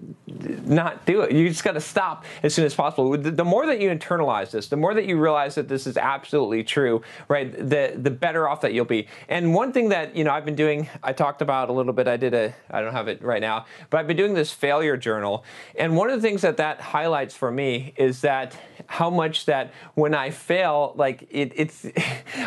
not 0.66 1.06
do 1.06 1.22
it. 1.22 1.32
You 1.32 1.48
just 1.48 1.64
got 1.64 1.74
to 1.74 1.82
stop 1.82 2.26
as 2.44 2.54
soon 2.54 2.66
as 2.66 2.74
possible. 2.74 3.12
The, 3.18 3.32
the 3.32 3.46
more 3.46 3.66
that 3.68 3.80
you 3.80 3.90
internalize 3.90 4.52
this, 4.52 4.68
the 4.68 4.78
more 4.78 4.94
that 4.94 5.06
you 5.06 5.20
realize 5.20 5.56
that 5.56 5.68
this 5.68 5.86
is 5.86 5.98
absolutely 5.98 6.64
true, 6.64 7.04
right? 7.28 7.52
The, 7.58 7.94
the 7.96 8.10
better 8.10 8.50
off 8.50 8.62
that 8.62 8.74
you'll 8.74 8.86
be. 8.86 9.08
And 9.30 9.54
one 9.54 9.72
thing 9.72 9.90
that, 9.90 10.16
you 10.16 10.24
know, 10.24 10.32
I've 10.32 10.46
been 10.46 10.56
doing, 10.56 10.90
I 11.04 11.14
talked 11.14 11.42
about 11.42 11.70
a 11.70 11.74
little 11.74 11.94
bit, 11.94 12.08
I 12.08 12.18
did 12.18 12.34
a, 12.34 12.54
I 12.72 12.82
don't 12.82 12.94
have 12.94 13.08
it 13.08 13.22
right 13.22 13.42
now, 13.42 13.66
but 13.90 14.00
I've 14.00 14.08
been 14.08 14.18
doing 14.18 14.31
this 14.34 14.52
failure 14.52 14.98
journal. 14.98 15.44
And 15.76 15.96
one 15.96 16.10
of 16.10 16.22
the 16.22 16.28
things 16.28 16.42
that 16.42 16.58
that 16.58 16.82
highlights 16.82 17.36
for 17.36 17.52
me 17.52 17.94
is 17.98 18.22
that 18.22 18.58
how 18.88 19.10
much 19.10 19.46
that 19.46 19.74
when 19.94 20.14
I 20.14 20.32
fail, 20.32 20.94
like 20.96 21.28
it, 21.30 21.54
it's, 21.56 21.86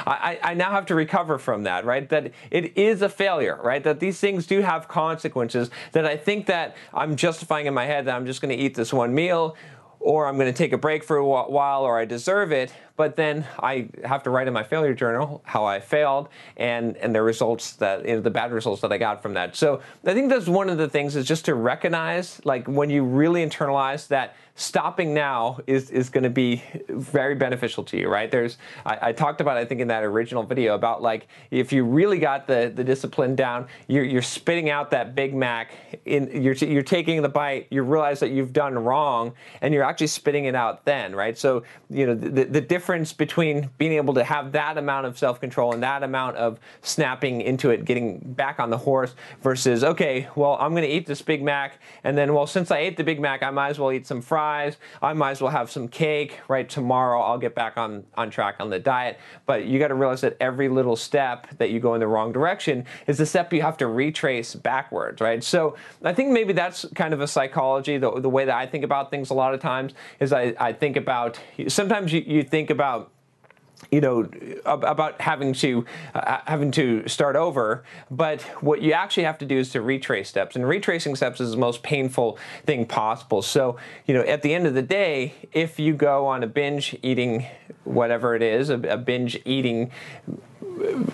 I, 0.06 0.38
I 0.42 0.54
now 0.54 0.70
have 0.70 0.86
to 0.86 0.94
recover 0.94 1.38
from 1.38 1.64
that, 1.64 1.84
right? 1.84 2.08
That 2.08 2.32
it 2.50 2.76
is 2.76 3.02
a 3.02 3.08
failure, 3.08 3.58
right? 3.62 3.82
That 3.82 4.00
these 4.00 4.18
things 4.18 4.46
do 4.46 4.60
have 4.60 4.88
consequences. 4.88 5.70
That 5.92 6.06
I 6.06 6.16
think 6.16 6.46
that 6.46 6.76
I'm 6.92 7.16
justifying 7.16 7.66
in 7.66 7.74
my 7.74 7.86
head 7.86 8.06
that 8.06 8.14
I'm 8.14 8.26
just 8.26 8.40
going 8.40 8.56
to 8.56 8.62
eat 8.62 8.74
this 8.74 8.92
one 8.92 9.14
meal 9.14 9.56
or 10.04 10.26
I'm 10.26 10.36
going 10.36 10.52
to 10.52 10.56
take 10.56 10.74
a 10.74 10.78
break 10.78 11.02
for 11.02 11.16
a 11.16 11.26
while, 11.26 11.82
or 11.82 11.98
I 11.98 12.04
deserve 12.04 12.52
it 12.52 12.70
but 12.96 13.16
then 13.16 13.46
I 13.60 13.88
have 14.04 14.22
to 14.24 14.30
write 14.30 14.46
in 14.46 14.54
my 14.54 14.62
failure 14.62 14.94
journal 14.94 15.42
how 15.44 15.64
I 15.64 15.80
failed 15.80 16.28
and 16.56 16.96
and 16.98 17.14
the 17.14 17.22
results 17.22 17.72
that 17.74 18.06
you 18.06 18.14
know, 18.14 18.20
the 18.20 18.30
bad 18.30 18.52
results 18.52 18.80
that 18.82 18.92
I 18.92 18.98
got 18.98 19.22
from 19.22 19.34
that. 19.34 19.56
So 19.56 19.80
I 20.04 20.14
think 20.14 20.30
that's 20.30 20.46
one 20.46 20.68
of 20.68 20.78
the 20.78 20.88
things 20.88 21.16
is 21.16 21.26
just 21.26 21.44
to 21.46 21.54
recognize 21.54 22.40
like 22.44 22.66
when 22.68 22.90
you 22.90 23.04
really 23.04 23.44
internalize 23.44 24.06
that 24.08 24.36
stopping 24.56 25.12
now 25.12 25.58
is 25.66 25.90
is 25.90 26.08
going 26.08 26.22
to 26.22 26.30
be 26.30 26.62
very 26.88 27.34
beneficial 27.34 27.82
to 27.82 27.98
you, 27.98 28.08
right? 28.08 28.30
There's 28.30 28.56
I, 28.86 29.08
I, 29.08 29.12
talked 29.12 29.40
about 29.40 29.56
I 29.56 29.64
think 29.64 29.80
in 29.80 29.88
that 29.88 30.04
original 30.04 30.44
video 30.44 30.76
about 30.76 31.02
like 31.02 31.26
if 31.50 31.72
you 31.72 31.84
really 31.84 32.18
got 32.18 32.46
the 32.46 32.72
the 32.74 32.84
discipline 32.84 33.34
down, 33.34 33.66
you're 33.88 34.04
you're 34.04 34.22
spitting 34.22 34.70
out 34.70 34.92
that 34.92 35.16
Big 35.16 35.34
Mac 35.34 35.72
in 36.04 36.42
you're 36.42 36.54
you're 36.54 36.82
taking 36.82 37.20
the 37.20 37.28
bite, 37.28 37.66
you 37.70 37.82
realize 37.82 38.20
that 38.20 38.30
you've 38.30 38.52
done 38.52 38.78
wrong, 38.78 39.32
and 39.60 39.74
you're 39.74 39.82
actually 39.82 40.06
spitting 40.06 40.44
it 40.44 40.54
out 40.54 40.84
then, 40.84 41.16
right? 41.16 41.36
So 41.36 41.64
you 41.90 42.06
know 42.06 42.14
the 42.14 42.44
the 42.44 42.60
difference 42.60 42.83
difference 42.84 43.14
between 43.14 43.70
being 43.78 43.92
able 43.92 44.12
to 44.12 44.22
have 44.22 44.52
that 44.52 44.76
amount 44.76 45.06
of 45.06 45.16
self 45.16 45.40
control 45.40 45.72
and 45.72 45.82
that 45.82 46.02
amount 46.02 46.36
of 46.36 46.60
snapping 46.82 47.40
into 47.40 47.70
it, 47.70 47.86
getting 47.86 48.18
back 48.18 48.60
on 48.60 48.68
the 48.68 48.76
horse, 48.76 49.14
versus, 49.40 49.82
okay, 49.82 50.28
well, 50.36 50.58
I'm 50.60 50.72
going 50.72 50.82
to 50.82 50.88
eat 50.88 51.06
this 51.06 51.22
Big 51.22 51.42
Mac, 51.42 51.78
and 52.04 52.18
then, 52.18 52.34
well, 52.34 52.46
since 52.46 52.70
I 52.70 52.80
ate 52.80 52.98
the 52.98 53.02
Big 53.04 53.20
Mac, 53.20 53.42
I 53.42 53.48
might 53.48 53.70
as 53.70 53.78
well 53.78 53.90
eat 53.90 54.06
some 54.06 54.20
fries. 54.20 54.76
I 55.00 55.14
might 55.14 55.30
as 55.30 55.40
well 55.40 55.50
have 55.50 55.70
some 55.70 55.88
cake, 55.88 56.40
right? 56.46 56.68
Tomorrow 56.68 57.22
I'll 57.22 57.38
get 57.38 57.54
back 57.54 57.78
on, 57.78 58.04
on 58.18 58.28
track 58.28 58.56
on 58.60 58.68
the 58.68 58.78
diet. 58.78 59.18
But 59.46 59.64
you 59.64 59.78
got 59.78 59.88
to 59.88 59.94
realize 59.94 60.20
that 60.20 60.36
every 60.40 60.68
little 60.68 60.94
step 60.94 61.46
that 61.56 61.70
you 61.70 61.80
go 61.80 61.94
in 61.94 62.00
the 62.00 62.06
wrong 62.06 62.32
direction 62.32 62.84
is 63.06 63.18
a 63.18 63.24
step 63.24 63.50
you 63.50 63.62
have 63.62 63.78
to 63.78 63.86
retrace 63.86 64.54
backwards, 64.54 65.22
right? 65.22 65.42
So 65.42 65.74
I 66.02 66.12
think 66.12 66.32
maybe 66.32 66.52
that's 66.52 66.84
kind 66.94 67.14
of 67.14 67.22
a 67.22 67.26
psychology, 67.26 67.96
the, 67.96 68.20
the 68.20 68.28
way 68.28 68.44
that 68.44 68.54
I 68.54 68.66
think 68.66 68.84
about 68.84 69.10
things 69.10 69.30
a 69.30 69.34
lot 69.34 69.54
of 69.54 69.60
times 69.60 69.94
is 70.20 70.34
I, 70.34 70.54
I 70.60 70.74
think 70.74 70.96
about, 70.98 71.40
sometimes 71.68 72.12
you, 72.12 72.20
you 72.26 72.42
think 72.42 72.73
about 72.74 73.10
you 73.90 74.00
know 74.00 74.28
about 74.64 75.20
having 75.20 75.52
to 75.52 75.84
uh, 76.14 76.38
having 76.46 76.70
to 76.70 77.06
start 77.08 77.36
over 77.36 77.84
but 78.10 78.42
what 78.62 78.82
you 78.82 78.92
actually 78.92 79.24
have 79.24 79.38
to 79.38 79.46
do 79.46 79.58
is 79.58 79.70
to 79.70 79.80
retrace 79.80 80.28
steps 80.28 80.56
and 80.56 80.66
retracing 80.66 81.14
steps 81.14 81.40
is 81.40 81.52
the 81.52 81.56
most 81.56 81.82
painful 81.82 82.38
thing 82.64 82.86
possible. 82.86 83.42
So 83.42 83.76
you 84.06 84.14
know 84.14 84.22
at 84.22 84.42
the 84.42 84.54
end 84.54 84.66
of 84.66 84.74
the 84.74 84.82
day 84.82 85.34
if 85.52 85.78
you 85.78 85.94
go 85.94 86.26
on 86.26 86.42
a 86.42 86.46
binge 86.46 86.96
eating 87.02 87.46
whatever 87.84 88.34
it 88.34 88.42
is 88.42 88.70
a, 88.70 88.74
a 88.74 88.96
binge 88.96 89.40
eating 89.44 89.90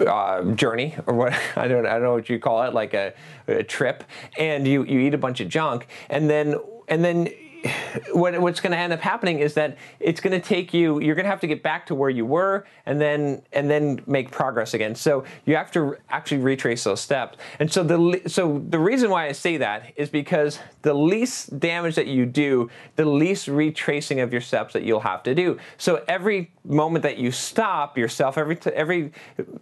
uh, 0.06 0.44
journey 0.52 0.96
or 1.06 1.14
what 1.14 1.32
I 1.56 1.68
don't 1.68 1.86
I 1.86 1.94
don't 1.94 2.02
know 2.02 2.14
what 2.14 2.28
you 2.28 2.38
call 2.38 2.62
it 2.64 2.74
like 2.74 2.94
a, 2.94 3.14
a 3.48 3.62
trip 3.62 4.04
and 4.38 4.66
you 4.66 4.84
you 4.84 5.00
eat 5.00 5.14
a 5.14 5.18
bunch 5.18 5.40
of 5.40 5.48
junk 5.48 5.86
and 6.08 6.30
then 6.30 6.56
and 6.88 7.04
then 7.04 7.28
what, 8.12 8.40
what's 8.40 8.60
going 8.60 8.72
to 8.72 8.78
end 8.78 8.92
up 8.92 9.00
happening 9.00 9.40
is 9.40 9.54
that 9.54 9.76
it's 9.98 10.20
going 10.20 10.38
to 10.38 10.46
take 10.46 10.72
you 10.72 11.00
you're 11.00 11.14
going 11.14 11.24
to 11.24 11.30
have 11.30 11.40
to 11.40 11.46
get 11.46 11.62
back 11.62 11.86
to 11.86 11.94
where 11.94 12.10
you 12.10 12.24
were 12.24 12.64
and 12.86 13.00
then 13.00 13.42
and 13.52 13.70
then 13.70 14.00
make 14.06 14.30
progress 14.30 14.74
again. 14.74 14.94
So 14.94 15.24
you 15.44 15.56
have 15.56 15.70
to 15.72 15.96
actually 16.08 16.38
retrace 16.38 16.84
those 16.84 17.00
steps. 17.00 17.38
And 17.58 17.70
so 17.70 17.82
the 17.82 18.22
so 18.26 18.62
the 18.68 18.78
reason 18.78 19.10
why 19.10 19.26
i 19.26 19.32
say 19.32 19.56
that 19.56 19.92
is 19.96 20.08
because 20.08 20.58
the 20.82 20.94
least 20.94 21.58
damage 21.58 21.94
that 21.96 22.06
you 22.06 22.26
do 22.26 22.70
the 22.96 23.04
least 23.04 23.48
retracing 23.48 24.20
of 24.20 24.32
your 24.32 24.40
steps 24.40 24.72
that 24.72 24.82
you'll 24.82 25.00
have 25.00 25.22
to 25.24 25.34
do. 25.34 25.58
So 25.78 26.02
every 26.08 26.52
moment 26.64 27.02
that 27.02 27.18
you 27.18 27.30
stop 27.30 27.96
yourself 27.96 28.38
every 28.38 28.58
every 28.74 29.12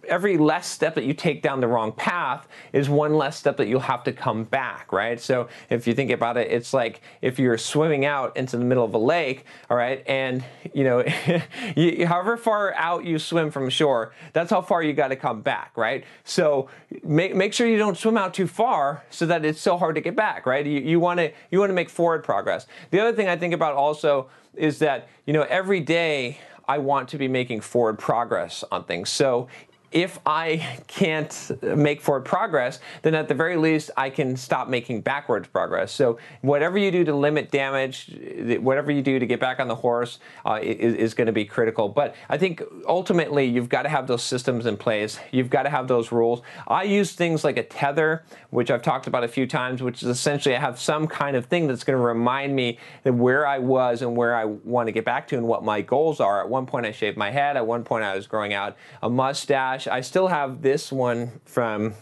every 0.07 0.37
less 0.37 0.67
step 0.67 0.95
that 0.95 1.05
you 1.05 1.13
take 1.13 1.41
down 1.41 1.59
the 1.59 1.67
wrong 1.67 1.91
path 1.91 2.47
is 2.73 2.89
one 2.89 3.13
less 3.13 3.37
step 3.37 3.57
that 3.57 3.67
you'll 3.67 3.79
have 3.79 4.03
to 4.03 4.13
come 4.13 4.43
back 4.43 4.91
right? 4.91 5.19
So 5.19 5.47
if 5.69 5.87
you 5.87 5.93
think 5.93 6.11
about 6.11 6.37
it 6.37 6.51
it's 6.51 6.73
like 6.73 7.01
if 7.21 7.39
you're 7.39 7.57
swimming 7.57 7.88
swimming 7.89 8.05
out 8.05 8.37
into 8.37 8.55
the 8.55 8.63
middle 8.63 8.85
of 8.85 8.93
a 8.93 8.99
lake, 8.99 9.45
all 9.67 9.75
right, 9.75 10.03
and 10.05 10.43
you 10.75 10.83
know, 10.83 11.03
you, 11.75 12.05
however 12.05 12.37
far 12.37 12.75
out 12.75 13.03
you 13.03 13.17
swim 13.17 13.49
from 13.49 13.67
shore, 13.67 14.13
that's 14.31 14.51
how 14.51 14.61
far 14.61 14.83
you 14.83 14.93
got 14.93 15.07
to 15.07 15.15
come 15.15 15.41
back, 15.41 15.71
right? 15.75 16.03
So 16.23 16.69
make 17.03 17.35
make 17.35 17.51
sure 17.51 17.65
you 17.65 17.79
don't 17.79 17.97
swim 17.97 18.15
out 18.15 18.35
too 18.35 18.45
far 18.45 19.03
so 19.09 19.25
that 19.25 19.43
it's 19.43 19.59
so 19.59 19.75
hard 19.75 19.95
to 19.95 20.01
get 20.01 20.15
back, 20.15 20.45
right? 20.45 20.63
You 20.63 20.79
you 20.79 20.99
want 20.99 21.19
to 21.19 21.31
you 21.49 21.59
want 21.59 21.71
to 21.71 21.73
make 21.73 21.89
forward 21.89 22.23
progress. 22.23 22.67
The 22.91 22.99
other 22.99 23.13
thing 23.13 23.27
I 23.27 23.35
think 23.35 23.55
about 23.55 23.73
also 23.73 24.29
is 24.53 24.77
that 24.79 25.07
you 25.25 25.33
know 25.33 25.47
every 25.49 25.79
day 25.79 26.37
I 26.67 26.77
want 26.77 27.09
to 27.09 27.17
be 27.17 27.27
making 27.27 27.61
forward 27.61 27.97
progress 27.97 28.63
on 28.71 28.83
things. 28.83 29.09
So 29.09 29.47
if 29.91 30.19
I 30.25 30.81
can't 30.87 31.51
make 31.61 32.01
forward 32.01 32.25
progress, 32.25 32.79
then 33.01 33.15
at 33.15 33.27
the 33.27 33.33
very 33.33 33.57
least 33.57 33.91
I 33.97 34.09
can 34.09 34.35
stop 34.37 34.67
making 34.67 35.01
backwards 35.01 35.47
progress. 35.47 35.91
So 35.91 36.19
whatever 36.41 36.77
you 36.77 36.91
do 36.91 37.03
to 37.05 37.15
limit 37.15 37.51
damage, 37.51 38.15
whatever 38.61 38.91
you 38.91 39.01
do 39.01 39.19
to 39.19 39.25
get 39.25 39.39
back 39.39 39.59
on 39.59 39.67
the 39.67 39.75
horse 39.75 40.19
uh, 40.45 40.59
is, 40.61 40.95
is 40.95 41.13
going 41.13 41.27
to 41.27 41.33
be 41.33 41.45
critical. 41.45 41.89
But 41.89 42.15
I 42.29 42.37
think 42.37 42.61
ultimately 42.87 43.45
you've 43.45 43.69
got 43.69 43.83
to 43.83 43.89
have 43.89 44.07
those 44.07 44.23
systems 44.23 44.65
in 44.65 44.77
place. 44.77 45.19
You've 45.31 45.49
got 45.49 45.63
to 45.63 45.69
have 45.69 45.87
those 45.87 46.11
rules. 46.11 46.41
I 46.67 46.83
use 46.83 47.13
things 47.13 47.43
like 47.43 47.57
a 47.57 47.63
tether, 47.63 48.23
which 48.51 48.69
I've 48.69 48.81
talked 48.81 49.07
about 49.07 49.23
a 49.23 49.27
few 49.27 49.47
times, 49.47 49.81
which 49.81 50.03
is 50.03 50.09
essentially 50.09 50.55
I 50.55 50.59
have 50.59 50.79
some 50.79 51.07
kind 51.07 51.35
of 51.35 51.45
thing 51.45 51.67
that's 51.67 51.83
going 51.83 51.97
to 51.97 52.03
remind 52.03 52.55
me 52.55 52.77
that 53.03 53.13
where 53.13 53.47
I 53.47 53.57
was 53.57 54.01
and 54.01 54.15
where 54.15 54.35
I 54.35 54.45
want 54.45 54.87
to 54.87 54.91
get 54.91 55.05
back 55.05 55.27
to 55.29 55.37
and 55.37 55.47
what 55.47 55.63
my 55.63 55.81
goals 55.81 56.19
are. 56.19 56.41
At 56.41 56.49
one 56.49 56.65
point 56.65 56.85
I 56.85 56.91
shaved 56.91 57.17
my 57.17 57.31
head. 57.31 57.57
At 57.57 57.65
one 57.65 57.83
point 57.83 58.03
I 58.03 58.15
was 58.15 58.27
growing 58.27 58.53
out 58.53 58.77
a 59.01 59.09
mustache. 59.09 59.78
I 59.87 60.01
still 60.01 60.27
have 60.27 60.61
this 60.61 60.91
one 60.91 61.41
from 61.45 61.95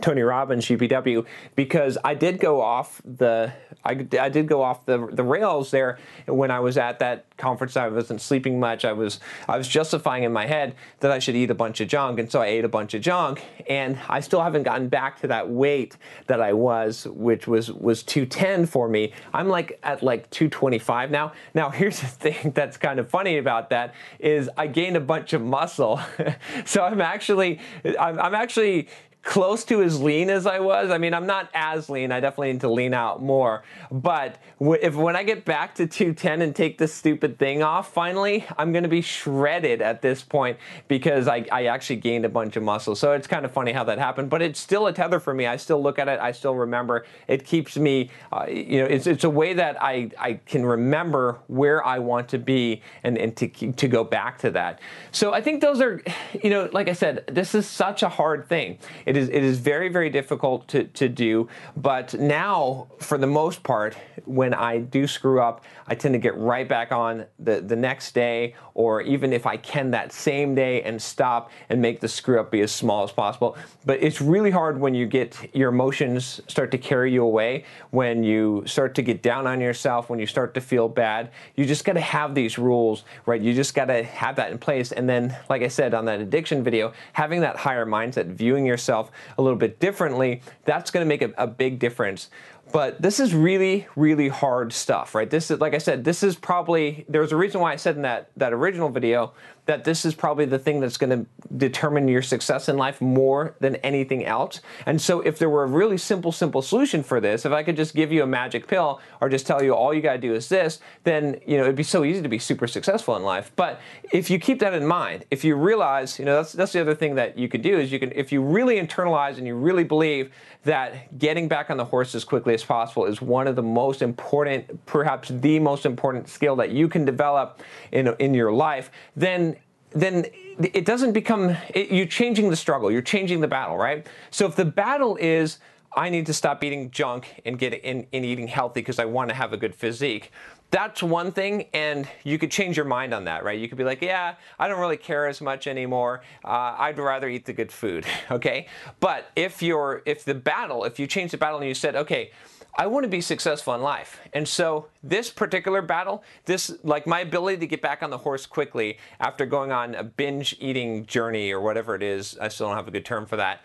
Tony 0.00 0.22
Robbins 0.22 0.66
UPW 0.66 1.26
because 1.54 1.98
I 2.04 2.14
did 2.14 2.40
go 2.40 2.60
off 2.60 3.00
the 3.04 3.52
I, 3.84 4.06
I 4.20 4.28
did 4.28 4.48
go 4.48 4.62
off 4.62 4.84
the 4.86 5.08
the 5.10 5.22
rails 5.22 5.70
there 5.70 5.98
when 6.26 6.50
I 6.50 6.60
was 6.60 6.76
at 6.76 6.98
that 6.98 7.24
conference. 7.36 7.76
I 7.76 7.88
wasn't 7.88 8.20
sleeping 8.20 8.60
much. 8.60 8.84
I 8.84 8.92
was 8.92 9.20
I 9.48 9.56
was 9.56 9.66
justifying 9.66 10.24
in 10.24 10.32
my 10.32 10.46
head 10.46 10.74
that 11.00 11.10
I 11.10 11.18
should 11.18 11.36
eat 11.36 11.50
a 11.50 11.54
bunch 11.54 11.80
of 11.80 11.88
junk, 11.88 12.18
and 12.18 12.30
so 12.30 12.42
I 12.42 12.46
ate 12.46 12.64
a 12.64 12.68
bunch 12.68 12.94
of 12.94 13.00
junk. 13.00 13.42
And 13.68 13.98
I 14.08 14.20
still 14.20 14.42
haven't 14.42 14.64
gotten 14.64 14.88
back 14.88 15.20
to 15.20 15.26
that 15.28 15.48
weight 15.48 15.96
that 16.26 16.40
I 16.40 16.52
was, 16.52 17.06
which 17.06 17.46
was 17.46 17.72
was 17.72 18.02
210 18.02 18.66
for 18.66 18.88
me. 18.88 19.12
I'm 19.32 19.48
like 19.48 19.78
at 19.82 20.02
like 20.02 20.28
225 20.30 21.10
now. 21.10 21.32
Now 21.54 21.70
here's 21.78 22.00
the 22.00 22.06
thing 22.06 22.52
that's 22.54 22.76
kind 22.76 22.98
of 22.98 23.08
funny 23.08 23.38
about 23.38 23.70
that 23.70 23.94
is 24.18 24.50
I 24.56 24.66
gained 24.66 24.96
a 24.96 25.00
bunch 25.00 25.32
of 25.32 25.42
muscle, 25.42 26.00
so 26.64 26.84
I'm 26.84 27.00
actually 27.00 27.60
I'm, 27.98 28.18
I'm 28.20 28.34
actually 28.34 28.88
close 29.28 29.62
to 29.62 29.82
as 29.82 30.00
lean 30.00 30.30
as 30.30 30.46
I 30.46 30.58
was. 30.58 30.90
I 30.90 30.96
mean, 30.96 31.12
I'm 31.12 31.26
not 31.26 31.50
as 31.52 31.90
lean. 31.90 32.12
I 32.12 32.18
definitely 32.18 32.52
need 32.52 32.62
to 32.62 32.70
lean 32.70 32.94
out 32.94 33.22
more. 33.22 33.62
But 33.90 34.38
if 34.58 34.94
when 34.94 35.16
I 35.16 35.22
get 35.22 35.44
back 35.44 35.74
to 35.74 35.86
210 35.86 36.40
and 36.40 36.56
take 36.56 36.78
this 36.78 36.94
stupid 36.94 37.38
thing 37.38 37.62
off, 37.62 37.92
finally, 37.92 38.46
I'm 38.56 38.72
going 38.72 38.84
to 38.84 38.88
be 38.88 39.02
shredded 39.02 39.82
at 39.82 40.00
this 40.00 40.22
point 40.22 40.56
because 40.88 41.28
I, 41.28 41.44
I 41.52 41.66
actually 41.66 41.96
gained 41.96 42.24
a 42.24 42.30
bunch 42.30 42.56
of 42.56 42.62
muscle. 42.62 42.94
So 42.94 43.12
it's 43.12 43.26
kind 43.26 43.44
of 43.44 43.52
funny 43.52 43.72
how 43.72 43.84
that 43.84 43.98
happened. 43.98 44.30
But 44.30 44.40
it's 44.40 44.58
still 44.58 44.86
a 44.86 44.94
tether 44.94 45.20
for 45.20 45.34
me. 45.34 45.46
I 45.46 45.58
still 45.58 45.82
look 45.82 45.98
at 45.98 46.08
it. 46.08 46.18
I 46.20 46.32
still 46.32 46.54
remember. 46.54 47.04
It 47.26 47.44
keeps 47.44 47.76
me, 47.76 48.08
uh, 48.32 48.46
you 48.48 48.80
know, 48.80 48.86
it's, 48.86 49.06
it's 49.06 49.24
a 49.24 49.30
way 49.30 49.52
that 49.52 49.76
I, 49.82 50.10
I 50.18 50.40
can 50.46 50.64
remember 50.64 51.38
where 51.48 51.84
I 51.84 51.98
want 51.98 52.30
to 52.30 52.38
be 52.38 52.80
and, 53.02 53.18
and 53.18 53.36
to, 53.36 53.48
to 53.48 53.88
go 53.88 54.04
back 54.04 54.38
to 54.38 54.50
that. 54.52 54.80
So 55.12 55.34
I 55.34 55.42
think 55.42 55.60
those 55.60 55.82
are, 55.82 56.02
you 56.42 56.48
know, 56.48 56.70
like 56.72 56.88
I 56.88 56.94
said, 56.94 57.24
this 57.28 57.54
is 57.54 57.66
such 57.66 58.02
a 58.02 58.08
hard 58.08 58.48
thing. 58.48 58.78
It 59.04 59.17
is 59.18 59.28
it 59.28 59.44
is 59.44 59.58
very 59.58 59.88
very 59.88 60.10
difficult 60.10 60.66
to, 60.68 60.84
to 60.84 61.08
do. 61.08 61.48
But 61.76 62.14
now, 62.14 62.88
for 63.00 63.18
the 63.18 63.26
most 63.26 63.62
part, 63.62 63.96
when 64.24 64.54
I 64.54 64.78
do 64.78 65.06
screw 65.06 65.40
up, 65.40 65.64
I 65.86 65.94
tend 65.94 66.14
to 66.14 66.18
get 66.18 66.36
right 66.36 66.68
back 66.68 66.92
on 66.92 67.26
the 67.38 67.60
the 67.60 67.76
next 67.76 68.12
day, 68.14 68.54
or 68.74 69.02
even 69.02 69.32
if 69.32 69.46
I 69.46 69.56
can 69.56 69.90
that 69.90 70.12
same 70.12 70.54
day, 70.54 70.82
and 70.82 71.00
stop 71.00 71.50
and 71.68 71.82
make 71.82 72.00
the 72.00 72.08
screw 72.08 72.40
up 72.40 72.50
be 72.50 72.60
as 72.60 72.72
small 72.72 73.04
as 73.04 73.12
possible. 73.12 73.56
But 73.84 74.02
it's 74.02 74.20
really 74.20 74.50
hard 74.50 74.80
when 74.80 74.94
you 74.94 75.06
get 75.06 75.54
your 75.54 75.70
emotions 75.70 76.40
start 76.46 76.70
to 76.70 76.78
carry 76.78 77.12
you 77.12 77.24
away, 77.24 77.64
when 77.90 78.22
you 78.22 78.62
start 78.66 78.94
to 78.96 79.02
get 79.02 79.22
down 79.22 79.46
on 79.46 79.60
yourself, 79.60 80.08
when 80.10 80.18
you 80.18 80.26
start 80.26 80.54
to 80.54 80.60
feel 80.60 80.88
bad. 80.88 81.30
You 81.56 81.64
just 81.64 81.84
got 81.84 81.94
to 81.94 82.00
have 82.00 82.34
these 82.34 82.58
rules, 82.58 83.04
right? 83.26 83.40
You 83.40 83.54
just 83.54 83.74
got 83.74 83.86
to 83.86 84.02
have 84.02 84.36
that 84.36 84.52
in 84.52 84.58
place. 84.58 84.92
And 84.92 85.08
then, 85.08 85.36
like 85.48 85.62
I 85.62 85.68
said 85.68 85.94
on 85.94 86.04
that 86.06 86.20
addiction 86.20 86.62
video, 86.62 86.92
having 87.12 87.40
that 87.40 87.56
higher 87.56 87.86
mindset, 87.86 88.26
viewing 88.26 88.66
yourself 88.66 88.97
a 89.38 89.42
little 89.42 89.58
bit 89.58 89.78
differently, 89.80 90.42
that's 90.64 90.90
going 90.90 91.04
to 91.04 91.08
make 91.08 91.22
a, 91.22 91.32
a 91.36 91.46
big 91.46 91.78
difference. 91.78 92.30
But 92.70 93.00
this 93.00 93.18
is 93.18 93.34
really, 93.34 93.86
really 93.96 94.28
hard 94.28 94.72
stuff, 94.72 95.14
right? 95.14 95.30
This 95.30 95.50
is, 95.50 95.58
like 95.58 95.74
I 95.74 95.78
said, 95.78 96.04
this 96.04 96.22
is 96.22 96.36
probably, 96.36 97.06
there's 97.08 97.32
a 97.32 97.36
reason 97.36 97.60
why 97.62 97.72
I 97.72 97.76
said 97.76 97.96
in 97.96 98.02
that, 98.02 98.30
that 98.36 98.52
original 98.52 98.90
video 98.90 99.32
that 99.68 99.84
this 99.84 100.06
is 100.06 100.14
probably 100.14 100.46
the 100.46 100.58
thing 100.58 100.80
that's 100.80 100.96
going 100.96 101.10
to 101.10 101.26
determine 101.58 102.08
your 102.08 102.22
success 102.22 102.70
in 102.70 102.78
life 102.78 103.02
more 103.02 103.54
than 103.60 103.76
anything 103.76 104.24
else. 104.24 104.62
And 104.86 104.98
so 104.98 105.20
if 105.20 105.38
there 105.38 105.50
were 105.50 105.62
a 105.62 105.66
really 105.66 105.98
simple, 105.98 106.32
simple 106.32 106.62
solution 106.62 107.02
for 107.02 107.20
this, 107.20 107.44
if 107.44 107.52
I 107.52 107.62
could 107.62 107.76
just 107.76 107.94
give 107.94 108.10
you 108.10 108.22
a 108.22 108.26
magic 108.26 108.66
pill 108.66 108.98
or 109.20 109.28
just 109.28 109.46
tell 109.46 109.62
you 109.62 109.74
all 109.74 109.92
you 109.92 110.00
got 110.00 110.14
to 110.14 110.18
do 110.18 110.32
is 110.32 110.48
this, 110.48 110.80
then, 111.04 111.38
you 111.46 111.58
know, 111.58 111.64
it'd 111.64 111.76
be 111.76 111.82
so 111.82 112.02
easy 112.02 112.22
to 112.22 112.30
be 112.30 112.38
super 112.38 112.66
successful 112.66 113.14
in 113.14 113.22
life. 113.22 113.52
But 113.56 113.78
if 114.10 114.30
you 114.30 114.38
keep 114.38 114.58
that 114.60 114.72
in 114.72 114.86
mind, 114.86 115.26
if 115.30 115.44
you 115.44 115.54
realize, 115.54 116.18
you 116.18 116.24
know, 116.24 116.36
that's, 116.36 116.54
that's 116.54 116.72
the 116.72 116.80
other 116.80 116.94
thing 116.94 117.16
that 117.16 117.36
you 117.36 117.46
could 117.46 117.60
do 117.60 117.78
is 117.78 117.92
you 117.92 117.98
can, 117.98 118.10
if 118.14 118.32
you 118.32 118.40
really 118.40 118.80
internalize 118.80 119.36
and 119.36 119.46
you 119.46 119.54
really 119.54 119.84
believe 119.84 120.32
that 120.64 121.18
getting 121.18 121.46
back 121.46 121.68
on 121.68 121.76
the 121.76 121.84
horse 121.84 122.14
as 122.14 122.24
quickly 122.24 122.54
as 122.54 122.64
possible 122.64 123.04
is 123.04 123.20
one 123.20 123.46
of 123.46 123.54
the 123.54 123.62
most 123.62 124.00
important, 124.00 124.84
perhaps 124.86 125.28
the 125.28 125.58
most 125.58 125.84
important 125.84 126.26
skill 126.26 126.56
that 126.56 126.70
you 126.70 126.88
can 126.88 127.04
develop 127.04 127.60
in, 127.92 128.08
in 128.18 128.32
your 128.32 128.50
life, 128.50 128.90
then 129.14 129.57
then 129.90 130.26
it 130.58 130.84
doesn't 130.84 131.12
become 131.12 131.56
it, 131.74 131.90
you're 131.90 132.06
changing 132.06 132.50
the 132.50 132.56
struggle 132.56 132.90
you're 132.90 133.02
changing 133.02 133.40
the 133.40 133.48
battle 133.48 133.76
right? 133.76 134.06
So 134.30 134.46
if 134.46 134.56
the 134.56 134.64
battle 134.64 135.16
is 135.16 135.58
i 135.96 136.10
need 136.10 136.26
to 136.26 136.34
stop 136.34 136.62
eating 136.62 136.90
junk 136.90 137.40
and 137.46 137.58
get 137.58 137.72
in, 137.72 138.06
in 138.12 138.22
eating 138.22 138.46
healthy 138.46 138.80
because 138.80 138.98
i 138.98 139.06
want 139.06 139.30
to 139.30 139.34
have 139.34 139.54
a 139.54 139.56
good 139.56 139.74
physique 139.74 140.30
that's 140.70 141.02
one 141.02 141.32
thing 141.32 141.64
and 141.72 142.06
you 142.24 142.38
could 142.38 142.50
change 142.50 142.76
your 142.76 142.84
mind 142.84 143.14
on 143.14 143.24
that 143.24 143.42
right? 143.42 143.58
You 143.58 143.68
could 143.68 143.78
be 143.78 143.84
like 143.84 144.02
yeah 144.02 144.34
i 144.58 144.68
don't 144.68 144.80
really 144.80 144.98
care 144.98 145.26
as 145.26 145.40
much 145.40 145.66
anymore. 145.66 146.22
Uh, 146.44 146.74
i'd 146.78 146.98
rather 146.98 147.28
eat 147.28 147.46
the 147.46 147.54
good 147.54 147.72
food 147.72 148.04
okay? 148.30 148.66
But 149.00 149.30
if 149.34 149.62
you're 149.62 150.02
if 150.04 150.24
the 150.24 150.34
battle 150.34 150.84
if 150.84 150.98
you 150.98 151.06
change 151.06 151.30
the 151.30 151.38
battle 151.38 151.58
and 151.58 151.68
you 151.68 151.74
said 151.74 151.96
okay 151.96 152.32
I 152.80 152.86
want 152.86 153.02
to 153.02 153.08
be 153.08 153.20
successful 153.20 153.74
in 153.74 153.82
life. 153.82 154.20
And 154.32 154.46
so 154.46 154.86
this 155.02 155.30
particular 155.30 155.82
battle, 155.82 156.22
this 156.44 156.76
like 156.82 157.06
my 157.06 157.20
ability 157.20 157.58
to 157.58 157.66
get 157.66 157.80
back 157.80 158.02
on 158.02 158.10
the 158.10 158.18
horse 158.18 158.46
quickly 158.46 158.98
after 159.20 159.46
going 159.46 159.72
on 159.72 159.94
a 159.94 160.02
binge 160.02 160.56
eating 160.60 161.06
journey 161.06 161.52
or 161.52 161.60
whatever 161.60 161.94
it 161.94 162.02
is, 162.02 162.36
I 162.40 162.48
still 162.48 162.68
don't 162.68 162.76
have 162.76 162.88
a 162.88 162.90
good 162.90 163.04
term 163.04 163.26
for 163.26 163.36
that. 163.36 163.62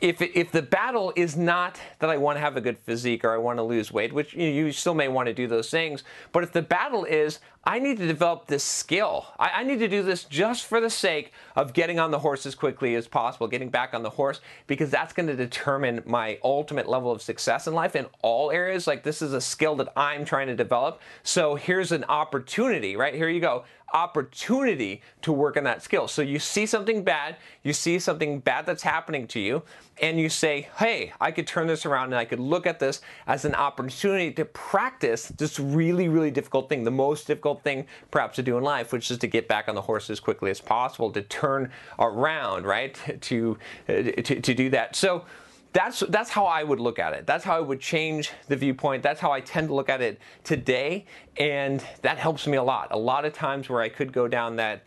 If 0.00 0.20
if 0.20 0.50
the 0.50 0.62
battle 0.62 1.12
is 1.16 1.36
not 1.36 1.80
that 2.00 2.10
I 2.10 2.16
want 2.16 2.36
to 2.36 2.40
have 2.40 2.56
a 2.56 2.60
good 2.60 2.78
physique 2.78 3.24
or 3.24 3.32
I 3.32 3.38
want 3.38 3.58
to 3.58 3.62
lose 3.62 3.92
weight, 3.92 4.12
which 4.12 4.34
you, 4.34 4.48
you 4.48 4.72
still 4.72 4.94
may 4.94 5.08
want 5.08 5.26
to 5.26 5.34
do 5.34 5.46
those 5.46 5.70
things, 5.70 6.04
but 6.32 6.42
if 6.42 6.52
the 6.52 6.62
battle 6.62 7.04
is 7.04 7.38
I 7.64 7.78
need 7.78 7.98
to 7.98 8.06
develop 8.08 8.48
this 8.48 8.64
skill. 8.64 9.26
I, 9.38 9.60
I, 9.60 9.62
need 9.62 9.78
to 9.78 9.88
do 9.88 10.02
this 10.02 10.24
just 10.24 10.66
for 10.66 10.80
the 10.80 10.90
sake 10.90 11.32
of 11.54 11.72
getting 11.72 12.00
on 12.00 12.10
the 12.10 12.18
horse 12.18 12.44
as 12.44 12.56
quickly 12.56 12.96
as 12.96 13.06
possible, 13.06 13.46
getting 13.46 13.68
back 13.68 13.94
on 13.94 14.02
the 14.02 14.10
horse, 14.10 14.40
because 14.66 14.90
that's 14.90 15.12
going 15.12 15.28
to 15.28 15.36
determine 15.36 16.02
my 16.04 16.40
ultimate 16.42 16.88
level 16.88 17.12
of 17.12 17.22
success 17.22 17.68
in 17.68 17.74
life 17.74 17.94
in 17.94 18.06
all 18.20 18.50
areas. 18.50 18.88
Like, 18.88 19.04
this 19.04 19.22
is 19.22 19.32
a 19.32 19.40
skill 19.40 19.76
that 19.76 19.92
I'm 19.96 20.24
trying 20.24 20.41
to 20.48 20.56
develop. 20.56 21.00
So, 21.22 21.54
here's 21.54 21.92
an 21.92 22.04
opportunity, 22.04 22.96
right? 22.96 23.14
Here 23.14 23.28
you 23.28 23.40
go 23.40 23.64
opportunity 23.92 25.02
to 25.22 25.32
work 25.32 25.56
on 25.56 25.64
that 25.64 25.82
skill. 25.82 26.08
So 26.08 26.22
you 26.22 26.38
see 26.38 26.66
something 26.66 27.04
bad, 27.04 27.36
you 27.62 27.72
see 27.72 27.98
something 27.98 28.40
bad 28.40 28.66
that's 28.66 28.82
happening 28.82 29.26
to 29.28 29.40
you, 29.40 29.62
and 30.00 30.18
you 30.18 30.28
say, 30.28 30.68
hey, 30.78 31.12
I 31.20 31.30
could 31.30 31.46
turn 31.46 31.66
this 31.66 31.84
around 31.84 32.06
and 32.06 32.16
I 32.16 32.24
could 32.24 32.40
look 32.40 32.66
at 32.66 32.80
this 32.80 33.02
as 33.26 33.44
an 33.44 33.54
opportunity 33.54 34.32
to 34.32 34.44
practice 34.46 35.28
this 35.28 35.60
really, 35.60 36.08
really 36.08 36.30
difficult 36.30 36.68
thing, 36.68 36.84
the 36.84 36.90
most 36.90 37.26
difficult 37.26 37.62
thing 37.62 37.86
perhaps 38.10 38.36
to 38.36 38.42
do 38.42 38.56
in 38.56 38.64
life, 38.64 38.92
which 38.92 39.10
is 39.10 39.18
to 39.18 39.26
get 39.26 39.46
back 39.48 39.68
on 39.68 39.74
the 39.74 39.82
horse 39.82 40.08
as 40.10 40.20
quickly 40.20 40.50
as 40.50 40.60
possible, 40.60 41.10
to 41.12 41.22
turn 41.22 41.70
around, 41.98 42.64
right? 42.64 42.98
To, 43.22 43.56
uh, 43.88 43.92
to, 43.92 44.40
to 44.40 44.54
do 44.54 44.68
that. 44.70 44.96
So 44.96 45.24
that's 45.72 46.00
that's 46.08 46.28
how 46.28 46.44
I 46.44 46.62
would 46.62 46.80
look 46.80 46.98
at 46.98 47.14
it. 47.14 47.26
That's 47.26 47.44
how 47.44 47.56
I 47.56 47.60
would 47.60 47.80
change 47.80 48.30
the 48.48 48.56
viewpoint. 48.56 49.02
That's 49.02 49.20
how 49.20 49.32
I 49.32 49.40
tend 49.40 49.68
to 49.68 49.74
look 49.74 49.88
at 49.88 50.02
it 50.02 50.20
today, 50.44 51.06
and 51.38 51.82
that 52.02 52.18
helps 52.18 52.46
me 52.46 52.58
a 52.58 52.62
lot. 52.62 52.88
A 52.90 52.98
lot 52.98 53.24
of 53.24 53.32
times 53.32 53.70
where 53.70 53.80
I 53.80 53.88
could 53.88 54.12
go 54.12 54.28
down 54.28 54.56
that 54.56 54.84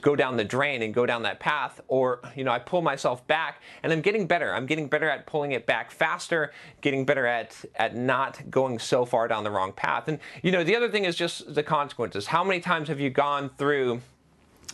go 0.00 0.14
down 0.14 0.36
the 0.36 0.44
drain 0.44 0.82
and 0.82 0.94
go 0.94 1.06
down 1.06 1.22
that 1.22 1.38
path 1.40 1.80
or 1.88 2.20
you 2.36 2.44
know 2.44 2.50
I 2.52 2.58
pull 2.58 2.82
myself 2.82 3.26
back 3.26 3.62
and 3.82 3.92
I'm 3.92 4.00
getting 4.00 4.26
better. 4.26 4.54
I'm 4.54 4.66
getting 4.66 4.88
better 4.88 5.10
at 5.10 5.26
pulling 5.26 5.52
it 5.52 5.66
back 5.66 5.90
faster, 5.90 6.52
getting 6.80 7.04
better 7.04 7.26
at 7.26 7.56
at 7.74 7.96
not 7.96 8.48
going 8.50 8.78
so 8.78 9.04
far 9.04 9.26
down 9.26 9.42
the 9.42 9.50
wrong 9.50 9.72
path. 9.72 10.06
And 10.06 10.20
you 10.42 10.52
know 10.52 10.62
the 10.62 10.76
other 10.76 10.90
thing 10.90 11.06
is 11.06 11.16
just 11.16 11.54
the 11.54 11.64
consequences. 11.64 12.26
How 12.28 12.44
many 12.44 12.60
times 12.60 12.88
have 12.88 13.00
you 13.00 13.10
gone 13.10 13.50
through 13.58 14.00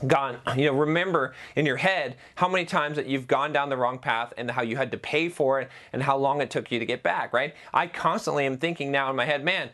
gone 0.07 0.39
you 0.57 0.67
know 0.67 0.75
remember 0.75 1.35
in 1.55 1.65
your 1.65 1.77
head 1.77 2.17
how 2.35 2.47
many 2.49 2.67
times 2.67 2.97
that 2.97 3.07
you've 3.07 3.27
gone 3.27 3.53
down 3.53 3.71
the 3.71 3.77
wrong 3.77 3.99
path 3.99 4.33
and 4.37 4.51
how 4.51 4.61
you 4.61 4.77
had 4.77 4.91
to 4.91 4.99
pay 4.99 5.29
for 5.29 5.61
it 5.61 5.71
and 5.93 6.03
how 6.03 6.17
long 6.17 6.43
it 6.43 6.51
took 6.51 6.71
you 6.71 6.79
to 6.79 6.85
get 6.85 7.03
back 7.03 7.33
right? 7.33 7.55
I 7.73 7.87
constantly 7.87 8.45
am 8.45 8.59
thinking 8.59 8.93
now 8.93 9.09
in 9.09 9.17
my 9.17 9.25
head 9.25 9.43
man 9.43 9.71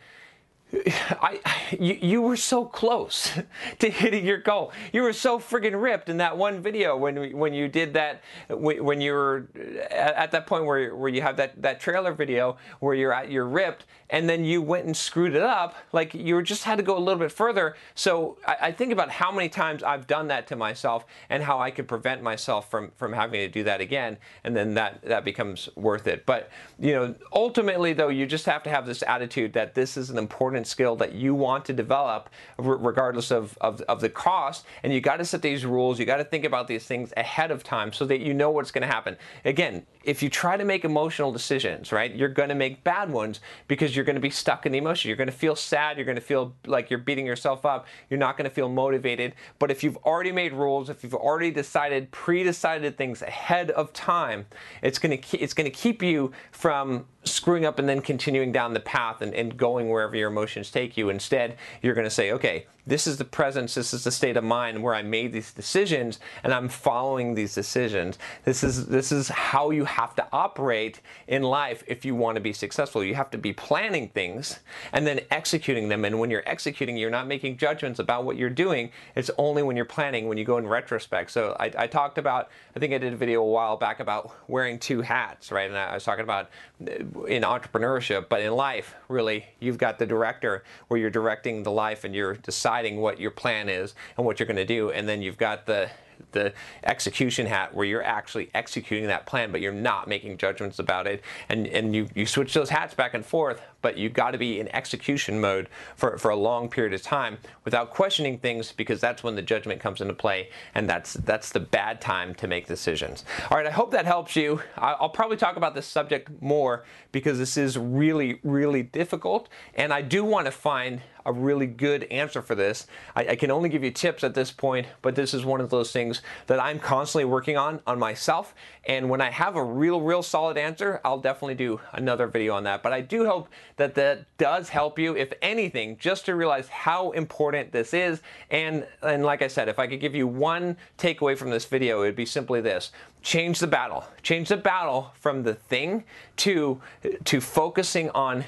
I, 1.10 1.40
you, 1.78 1.98
you 2.00 2.22
were 2.22 2.36
so 2.36 2.64
close 2.64 3.30
to 3.78 3.90
hitting 3.90 4.26
your 4.26 4.38
goal. 4.38 4.72
You 4.92 5.02
were 5.02 5.12
so 5.12 5.38
friggin' 5.38 5.80
ripped 5.80 6.08
in 6.08 6.16
that 6.18 6.36
one 6.36 6.62
video 6.62 6.96
when 6.96 7.36
when 7.36 7.54
you 7.54 7.68
did 7.68 7.94
that 7.94 8.22
when 8.48 9.00
you 9.00 9.12
were 9.12 9.48
at, 9.90 10.14
at 10.14 10.30
that 10.32 10.46
point 10.46 10.64
where 10.64 10.94
where 10.94 11.10
you 11.10 11.22
have 11.22 11.36
that 11.36 11.60
that 11.60 11.80
trailer 11.80 12.12
video 12.12 12.56
where 12.80 12.94
you're 12.94 13.12
at 13.12 13.30
you're 13.30 13.46
ripped 13.46 13.84
and 14.12 14.28
then 14.28 14.44
you 14.44 14.60
went 14.60 14.84
and 14.84 14.96
screwed 14.96 15.34
it 15.34 15.42
up. 15.42 15.74
Like 15.92 16.14
you 16.14 16.40
just 16.42 16.64
had 16.64 16.76
to 16.76 16.82
go 16.84 16.96
a 16.96 17.00
little 17.00 17.18
bit 17.18 17.32
further. 17.32 17.74
So 17.94 18.36
I, 18.46 18.56
I 18.60 18.72
think 18.72 18.92
about 18.92 19.10
how 19.10 19.32
many 19.32 19.48
times 19.48 19.82
I've 19.82 20.06
done 20.06 20.28
that 20.28 20.46
to 20.48 20.56
myself 20.56 21.06
and 21.30 21.42
how 21.42 21.58
I 21.58 21.70
could 21.70 21.88
prevent 21.88 22.22
myself 22.22 22.70
from 22.70 22.92
from 22.96 23.12
having 23.12 23.40
to 23.40 23.48
do 23.48 23.64
that 23.64 23.80
again, 23.80 24.18
and 24.44 24.54
then 24.54 24.74
that 24.74 25.02
that 25.02 25.24
becomes 25.24 25.68
worth 25.74 26.06
it. 26.06 26.26
But 26.26 26.50
you 26.78 26.92
know, 26.92 27.14
ultimately 27.32 27.94
though, 27.94 28.08
you 28.08 28.26
just 28.26 28.46
have 28.46 28.62
to 28.64 28.70
have 28.70 28.86
this 28.86 29.02
attitude 29.02 29.54
that 29.54 29.74
this 29.74 29.96
is 29.96 30.10
an 30.10 30.18
important 30.18 30.61
skill 30.64 30.96
that 30.96 31.12
you 31.12 31.34
want 31.34 31.64
to 31.66 31.72
develop, 31.72 32.30
regardless 32.58 33.30
of 33.30 33.56
of, 33.60 33.80
of 33.82 34.00
the 34.00 34.08
cost. 34.08 34.64
And 34.82 34.92
you 34.92 35.00
got 35.00 35.16
to 35.16 35.24
set 35.24 35.42
these 35.42 35.64
rules. 35.64 35.98
You 35.98 36.06
got 36.06 36.16
to 36.16 36.24
think 36.24 36.44
about 36.44 36.68
these 36.68 36.84
things 36.84 37.12
ahead 37.16 37.50
of 37.50 37.62
time 37.62 37.92
so 37.92 38.04
that 38.06 38.20
you 38.20 38.34
know 38.34 38.50
what's 38.50 38.70
going 38.70 38.82
to 38.82 38.92
happen. 38.92 39.16
Again, 39.44 39.86
if 40.04 40.22
you 40.22 40.28
try 40.28 40.56
to 40.56 40.64
make 40.64 40.84
emotional 40.84 41.32
decisions, 41.32 41.92
right, 41.92 42.14
you're 42.14 42.28
going 42.28 42.48
to 42.48 42.54
make 42.54 42.82
bad 42.82 43.10
ones 43.10 43.40
because 43.68 43.94
you're 43.94 44.04
going 44.04 44.16
to 44.16 44.20
be 44.20 44.30
stuck 44.30 44.66
in 44.66 44.72
the 44.72 44.78
emotion. 44.78 45.08
You're 45.08 45.16
going 45.16 45.28
to 45.28 45.32
feel 45.32 45.56
sad. 45.56 45.96
You're 45.96 46.06
going 46.06 46.16
to 46.16 46.22
feel 46.22 46.54
like 46.66 46.90
you're 46.90 46.98
beating 46.98 47.26
yourself 47.26 47.64
up. 47.64 47.86
You're 48.10 48.18
not 48.18 48.36
going 48.36 48.48
to 48.48 48.54
feel 48.54 48.68
motivated. 48.68 49.34
But 49.58 49.70
if 49.70 49.84
you've 49.84 49.96
already 49.98 50.32
made 50.32 50.52
rules, 50.52 50.90
if 50.90 51.04
you've 51.04 51.14
already 51.14 51.50
decided, 51.50 52.10
pre-decided 52.10 52.96
things 52.96 53.22
ahead 53.22 53.70
of 53.70 53.92
time, 53.92 54.46
it's 54.82 54.98
going 54.98 55.20
to 55.20 55.38
it's 55.38 55.54
going 55.54 55.70
to 55.70 55.76
keep 55.76 56.02
you 56.02 56.32
from 56.50 57.06
screwing 57.24 57.64
up 57.64 57.78
and 57.78 57.88
then 57.88 58.00
continuing 58.00 58.50
down 58.52 58.74
the 58.74 58.80
path 58.80 59.22
and, 59.22 59.32
and 59.34 59.56
going 59.56 59.88
wherever 59.88 60.16
your 60.16 60.30
emotions 60.52 60.70
take 60.70 60.96
you. 60.96 61.08
Instead, 61.08 61.56
you're 61.80 61.94
going 61.94 62.04
to 62.06 62.10
say, 62.10 62.32
okay, 62.32 62.66
this 62.86 63.06
is 63.06 63.16
the 63.16 63.24
presence, 63.24 63.74
this 63.74 63.94
is 63.94 64.04
the 64.04 64.10
state 64.10 64.36
of 64.36 64.42
mind 64.42 64.82
where 64.82 64.94
I 64.94 65.02
made 65.02 65.32
these 65.32 65.52
decisions 65.52 66.18
and 66.42 66.52
I'm 66.52 66.68
following 66.68 67.34
these 67.34 67.54
decisions. 67.54 68.18
This 68.44 68.64
is 68.64 68.86
this 68.86 69.12
is 69.12 69.28
how 69.28 69.70
you 69.70 69.84
have 69.84 70.14
to 70.16 70.26
operate 70.32 71.00
in 71.28 71.42
life 71.42 71.84
if 71.86 72.04
you 72.04 72.14
want 72.14 72.36
to 72.36 72.40
be 72.40 72.52
successful. 72.52 73.04
You 73.04 73.14
have 73.14 73.30
to 73.30 73.38
be 73.38 73.52
planning 73.52 74.08
things 74.08 74.58
and 74.92 75.06
then 75.06 75.20
executing 75.30 75.88
them. 75.88 76.04
And 76.04 76.18
when 76.18 76.30
you're 76.30 76.42
executing, 76.46 76.96
you're 76.96 77.10
not 77.10 77.28
making 77.28 77.56
judgments 77.56 78.00
about 78.00 78.24
what 78.24 78.36
you're 78.36 78.50
doing. 78.50 78.90
It's 79.14 79.30
only 79.38 79.62
when 79.62 79.76
you're 79.76 79.84
planning, 79.84 80.26
when 80.26 80.36
you 80.36 80.44
go 80.44 80.58
in 80.58 80.66
retrospect. 80.66 81.30
So 81.30 81.56
I, 81.60 81.72
I 81.78 81.86
talked 81.86 82.18
about, 82.18 82.50
I 82.74 82.80
think 82.80 82.92
I 82.92 82.98
did 82.98 83.12
a 83.12 83.16
video 83.16 83.42
a 83.42 83.46
while 83.46 83.76
back 83.76 84.00
about 84.00 84.34
wearing 84.48 84.78
two 84.78 85.02
hats, 85.02 85.52
right? 85.52 85.68
And 85.68 85.78
I 85.78 85.94
was 85.94 86.04
talking 86.04 86.24
about 86.24 86.50
uh, 86.80 87.24
in 87.24 87.42
entrepreneurship, 87.44 88.28
but 88.28 88.40
in 88.40 88.52
life, 88.52 88.96
really, 89.08 89.46
you've 89.60 89.78
got 89.78 89.98
the 89.98 90.06
director 90.06 90.64
where 90.88 90.98
you're 90.98 91.10
directing 91.10 91.62
the 91.62 91.70
life 91.70 92.04
and 92.04 92.14
you're 92.14 92.34
deciding 92.72 93.00
what 93.00 93.20
your 93.20 93.30
plan 93.30 93.68
is 93.68 93.94
and 94.16 94.24
what 94.24 94.40
you're 94.40 94.46
going 94.46 94.56
to 94.56 94.64
do, 94.64 94.90
and 94.90 95.08
then 95.08 95.22
you've 95.22 95.38
got 95.38 95.66
the 95.66 95.90
the 96.30 96.52
execution 96.84 97.46
hat 97.46 97.74
where 97.74 97.84
you're 97.84 98.02
actually 98.02 98.48
executing 98.54 99.08
that 99.08 99.26
plan, 99.26 99.50
but 99.50 99.60
you're 99.60 99.72
not 99.72 100.06
making 100.06 100.38
judgments 100.38 100.78
about 100.78 101.06
it. 101.06 101.20
And, 101.48 101.66
and 101.66 101.94
you, 101.94 102.08
you 102.14 102.26
switch 102.26 102.54
those 102.54 102.70
hats 102.70 102.94
back 102.94 103.12
and 103.12 103.26
forth, 103.26 103.60
but 103.82 103.98
you've 103.98 104.12
got 104.12 104.30
to 104.30 104.38
be 104.38 104.60
in 104.60 104.68
execution 104.74 105.40
mode 105.40 105.68
for, 105.96 106.16
for 106.16 106.30
a 106.30 106.36
long 106.36 106.68
period 106.68 106.94
of 106.94 107.02
time 107.02 107.38
without 107.64 107.90
questioning 107.90 108.38
things 108.38 108.72
because 108.72 109.00
that's 109.00 109.22
when 109.22 109.34
the 109.34 109.42
judgment 109.42 109.80
comes 109.80 110.00
into 110.00 110.14
play 110.14 110.48
and 110.74 110.88
that's, 110.88 111.14
that's 111.14 111.50
the 111.50 111.60
bad 111.60 112.00
time 112.00 112.34
to 112.36 112.46
make 112.46 112.66
decisions. 112.66 113.24
All 113.50 113.58
right, 113.58 113.66
I 113.66 113.70
hope 113.70 113.90
that 113.90 114.06
helps 114.06 114.36
you. 114.36 114.60
I'll 114.76 115.10
probably 115.10 115.36
talk 115.36 115.56
about 115.56 115.74
this 115.74 115.86
subject 115.86 116.30
more 116.40 116.84
because 117.10 117.38
this 117.38 117.56
is 117.56 117.76
really, 117.76 118.40
really 118.42 118.82
difficult. 118.82 119.48
And 119.74 119.92
I 119.92 120.00
do 120.00 120.24
want 120.24 120.46
to 120.46 120.52
find 120.52 121.02
a 121.24 121.32
really 121.32 121.66
good 121.66 122.04
answer 122.04 122.42
for 122.42 122.54
this. 122.54 122.86
I, 123.14 123.28
I, 123.28 123.36
can 123.36 123.50
only 123.50 123.68
give 123.68 123.84
you 123.84 123.90
tips 123.90 124.24
at 124.24 124.34
this 124.34 124.50
point, 124.50 124.86
but 125.02 125.14
this 125.14 125.34
is 125.34 125.44
one 125.44 125.60
of 125.60 125.70
those 125.70 125.92
things 125.92 126.22
that 126.46 126.60
I'm 126.60 126.78
constantly 126.78 127.24
working 127.24 127.56
on 127.56 127.80
on 127.86 127.98
myself. 127.98 128.54
And 128.84 129.08
when 129.08 129.20
I 129.20 129.30
have 129.30 129.56
a 129.56 129.62
real, 129.62 130.00
real 130.00 130.22
solid 130.22 130.58
answer, 130.58 131.00
I'll 131.04 131.18
definitely 131.18 131.54
do 131.54 131.80
another 131.92 132.26
video 132.26 132.54
on 132.54 132.64
that. 132.64 132.82
But 132.82 132.92
I 132.92 133.00
do 133.00 133.24
hope 133.26 133.48
that 133.82 133.96
that 133.96 134.26
does 134.38 134.68
help 134.68 134.96
you, 134.96 135.16
if 135.16 135.32
anything, 135.42 135.96
just 135.98 136.24
to 136.26 136.36
realize 136.36 136.68
how 136.68 137.10
important 137.10 137.72
this 137.72 137.92
is. 137.92 138.22
And, 138.50 138.86
and 139.02 139.24
like 139.24 139.42
I 139.42 139.48
said, 139.48 139.68
if 139.68 139.80
I 139.80 139.88
could 139.88 140.00
give 140.00 140.14
you 140.14 140.28
one 140.28 140.76
takeaway 140.98 141.36
from 141.36 141.50
this 141.50 141.64
video, 141.64 142.02
it 142.02 142.06
would 142.06 142.16
be 142.16 142.26
simply 142.26 142.60
this 142.60 142.92
change 143.22 143.60
the 143.60 143.66
battle. 143.66 144.04
Change 144.22 144.48
the 144.48 144.56
battle 144.56 145.12
from 145.20 145.42
the 145.42 145.54
thing 145.54 146.04
to 146.36 146.80
to 147.24 147.40
focusing 147.40 148.10
on 148.10 148.44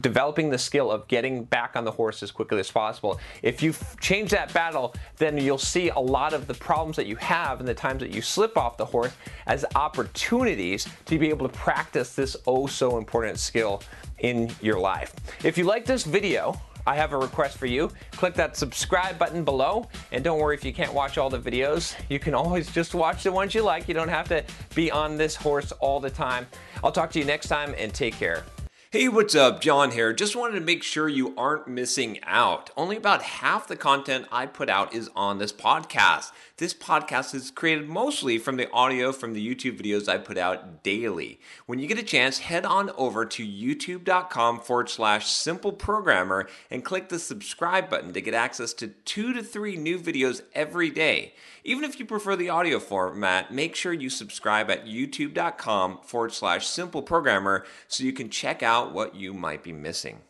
developing 0.00 0.50
the 0.50 0.58
skill 0.58 0.90
of 0.90 1.06
getting 1.08 1.44
back 1.44 1.76
on 1.76 1.84
the 1.84 1.90
horse 1.90 2.22
as 2.22 2.30
quickly 2.30 2.60
as 2.60 2.70
possible. 2.70 3.20
If 3.42 3.62
you 3.62 3.74
change 4.00 4.30
that 4.30 4.52
battle, 4.52 4.94
then 5.16 5.36
you'll 5.38 5.58
see 5.58 5.88
a 5.90 5.98
lot 5.98 6.32
of 6.32 6.46
the 6.46 6.54
problems 6.54 6.96
that 6.96 7.06
you 7.06 7.16
have 7.16 7.60
and 7.60 7.68
the 7.68 7.74
times 7.74 8.00
that 8.00 8.10
you 8.10 8.22
slip 8.22 8.56
off 8.56 8.76
the 8.76 8.86
horse 8.86 9.12
as 9.46 9.64
opportunities 9.74 10.86
to 11.06 11.18
be 11.18 11.28
able 11.28 11.48
to 11.48 11.54
practice 11.54 12.14
this 12.14 12.36
oh 12.46 12.66
so 12.66 12.98
important 12.98 13.38
skill 13.38 13.82
in 14.18 14.50
your 14.60 14.78
life. 14.78 15.14
If 15.42 15.58
you 15.58 15.64
like 15.64 15.84
this 15.84 16.04
video, 16.04 16.60
I 16.86 16.96
have 16.96 17.12
a 17.12 17.18
request 17.18 17.58
for 17.58 17.66
you. 17.66 17.90
Click 18.12 18.34
that 18.34 18.56
subscribe 18.56 19.18
button 19.18 19.44
below, 19.44 19.88
and 20.10 20.22
don't 20.24 20.38
worry 20.38 20.56
if 20.56 20.64
you 20.64 20.72
can't 20.72 20.92
watch 20.92 21.18
all 21.18 21.30
the 21.30 21.38
videos. 21.38 21.94
You 22.08 22.18
can 22.18 22.34
always 22.34 22.70
just 22.72 22.94
watch 22.94 23.22
the 23.22 23.32
ones 23.32 23.54
you 23.54 23.62
like. 23.62 23.88
You 23.88 23.94
don't 23.94 24.08
have 24.08 24.28
to 24.28 24.44
be 24.74 24.90
on 24.90 25.16
this 25.16 25.34
horse 25.34 25.72
all 25.72 26.00
the 26.00 26.10
time. 26.10 26.46
I'll 26.82 26.92
talk 26.92 27.10
to 27.12 27.18
you 27.18 27.24
next 27.24 27.48
time, 27.48 27.74
and 27.78 27.92
take 27.92 28.14
care. 28.14 28.44
Hey, 28.92 29.08
what's 29.08 29.34
up? 29.34 29.62
John 29.62 29.92
here. 29.92 30.12
Just 30.12 30.36
wanted 30.36 30.56
to 30.56 30.66
make 30.66 30.82
sure 30.82 31.08
you 31.08 31.34
aren't 31.34 31.66
missing 31.66 32.18
out. 32.24 32.68
Only 32.76 32.98
about 32.98 33.22
half 33.22 33.66
the 33.66 33.74
content 33.74 34.26
I 34.30 34.44
put 34.44 34.68
out 34.68 34.94
is 34.94 35.08
on 35.16 35.38
this 35.38 35.50
podcast. 35.50 36.30
This 36.58 36.74
podcast 36.74 37.34
is 37.34 37.50
created 37.50 37.88
mostly 37.88 38.36
from 38.36 38.58
the 38.58 38.70
audio 38.70 39.10
from 39.12 39.32
the 39.32 39.42
YouTube 39.42 39.80
videos 39.80 40.10
I 40.10 40.18
put 40.18 40.36
out 40.36 40.82
daily. 40.82 41.40
When 41.64 41.78
you 41.78 41.86
get 41.86 41.98
a 41.98 42.02
chance, 42.02 42.40
head 42.40 42.66
on 42.66 42.90
over 42.90 43.24
to 43.24 43.42
youtube.com 43.42 44.60
forward 44.60 44.90
slash 44.90 45.26
simple 45.26 45.72
programmer 45.72 46.46
and 46.70 46.84
click 46.84 47.08
the 47.08 47.18
subscribe 47.18 47.88
button 47.88 48.12
to 48.12 48.20
get 48.20 48.34
access 48.34 48.74
to 48.74 48.88
two 48.88 49.32
to 49.32 49.42
three 49.42 49.78
new 49.78 49.98
videos 49.98 50.42
every 50.54 50.90
day. 50.90 51.32
Even 51.64 51.84
if 51.84 52.00
you 52.00 52.04
prefer 52.04 52.34
the 52.34 52.48
audio 52.48 52.80
format, 52.80 53.52
make 53.52 53.76
sure 53.76 53.92
you 53.92 54.10
subscribe 54.10 54.68
at 54.68 54.84
youtube.com 54.84 56.00
forward 56.02 56.32
slash 56.32 56.66
simple 56.66 57.02
programmer 57.02 57.64
so 57.86 58.02
you 58.02 58.12
can 58.12 58.28
check 58.30 58.64
out 58.64 58.92
what 58.92 59.14
you 59.14 59.32
might 59.32 59.62
be 59.62 59.72
missing. 59.72 60.22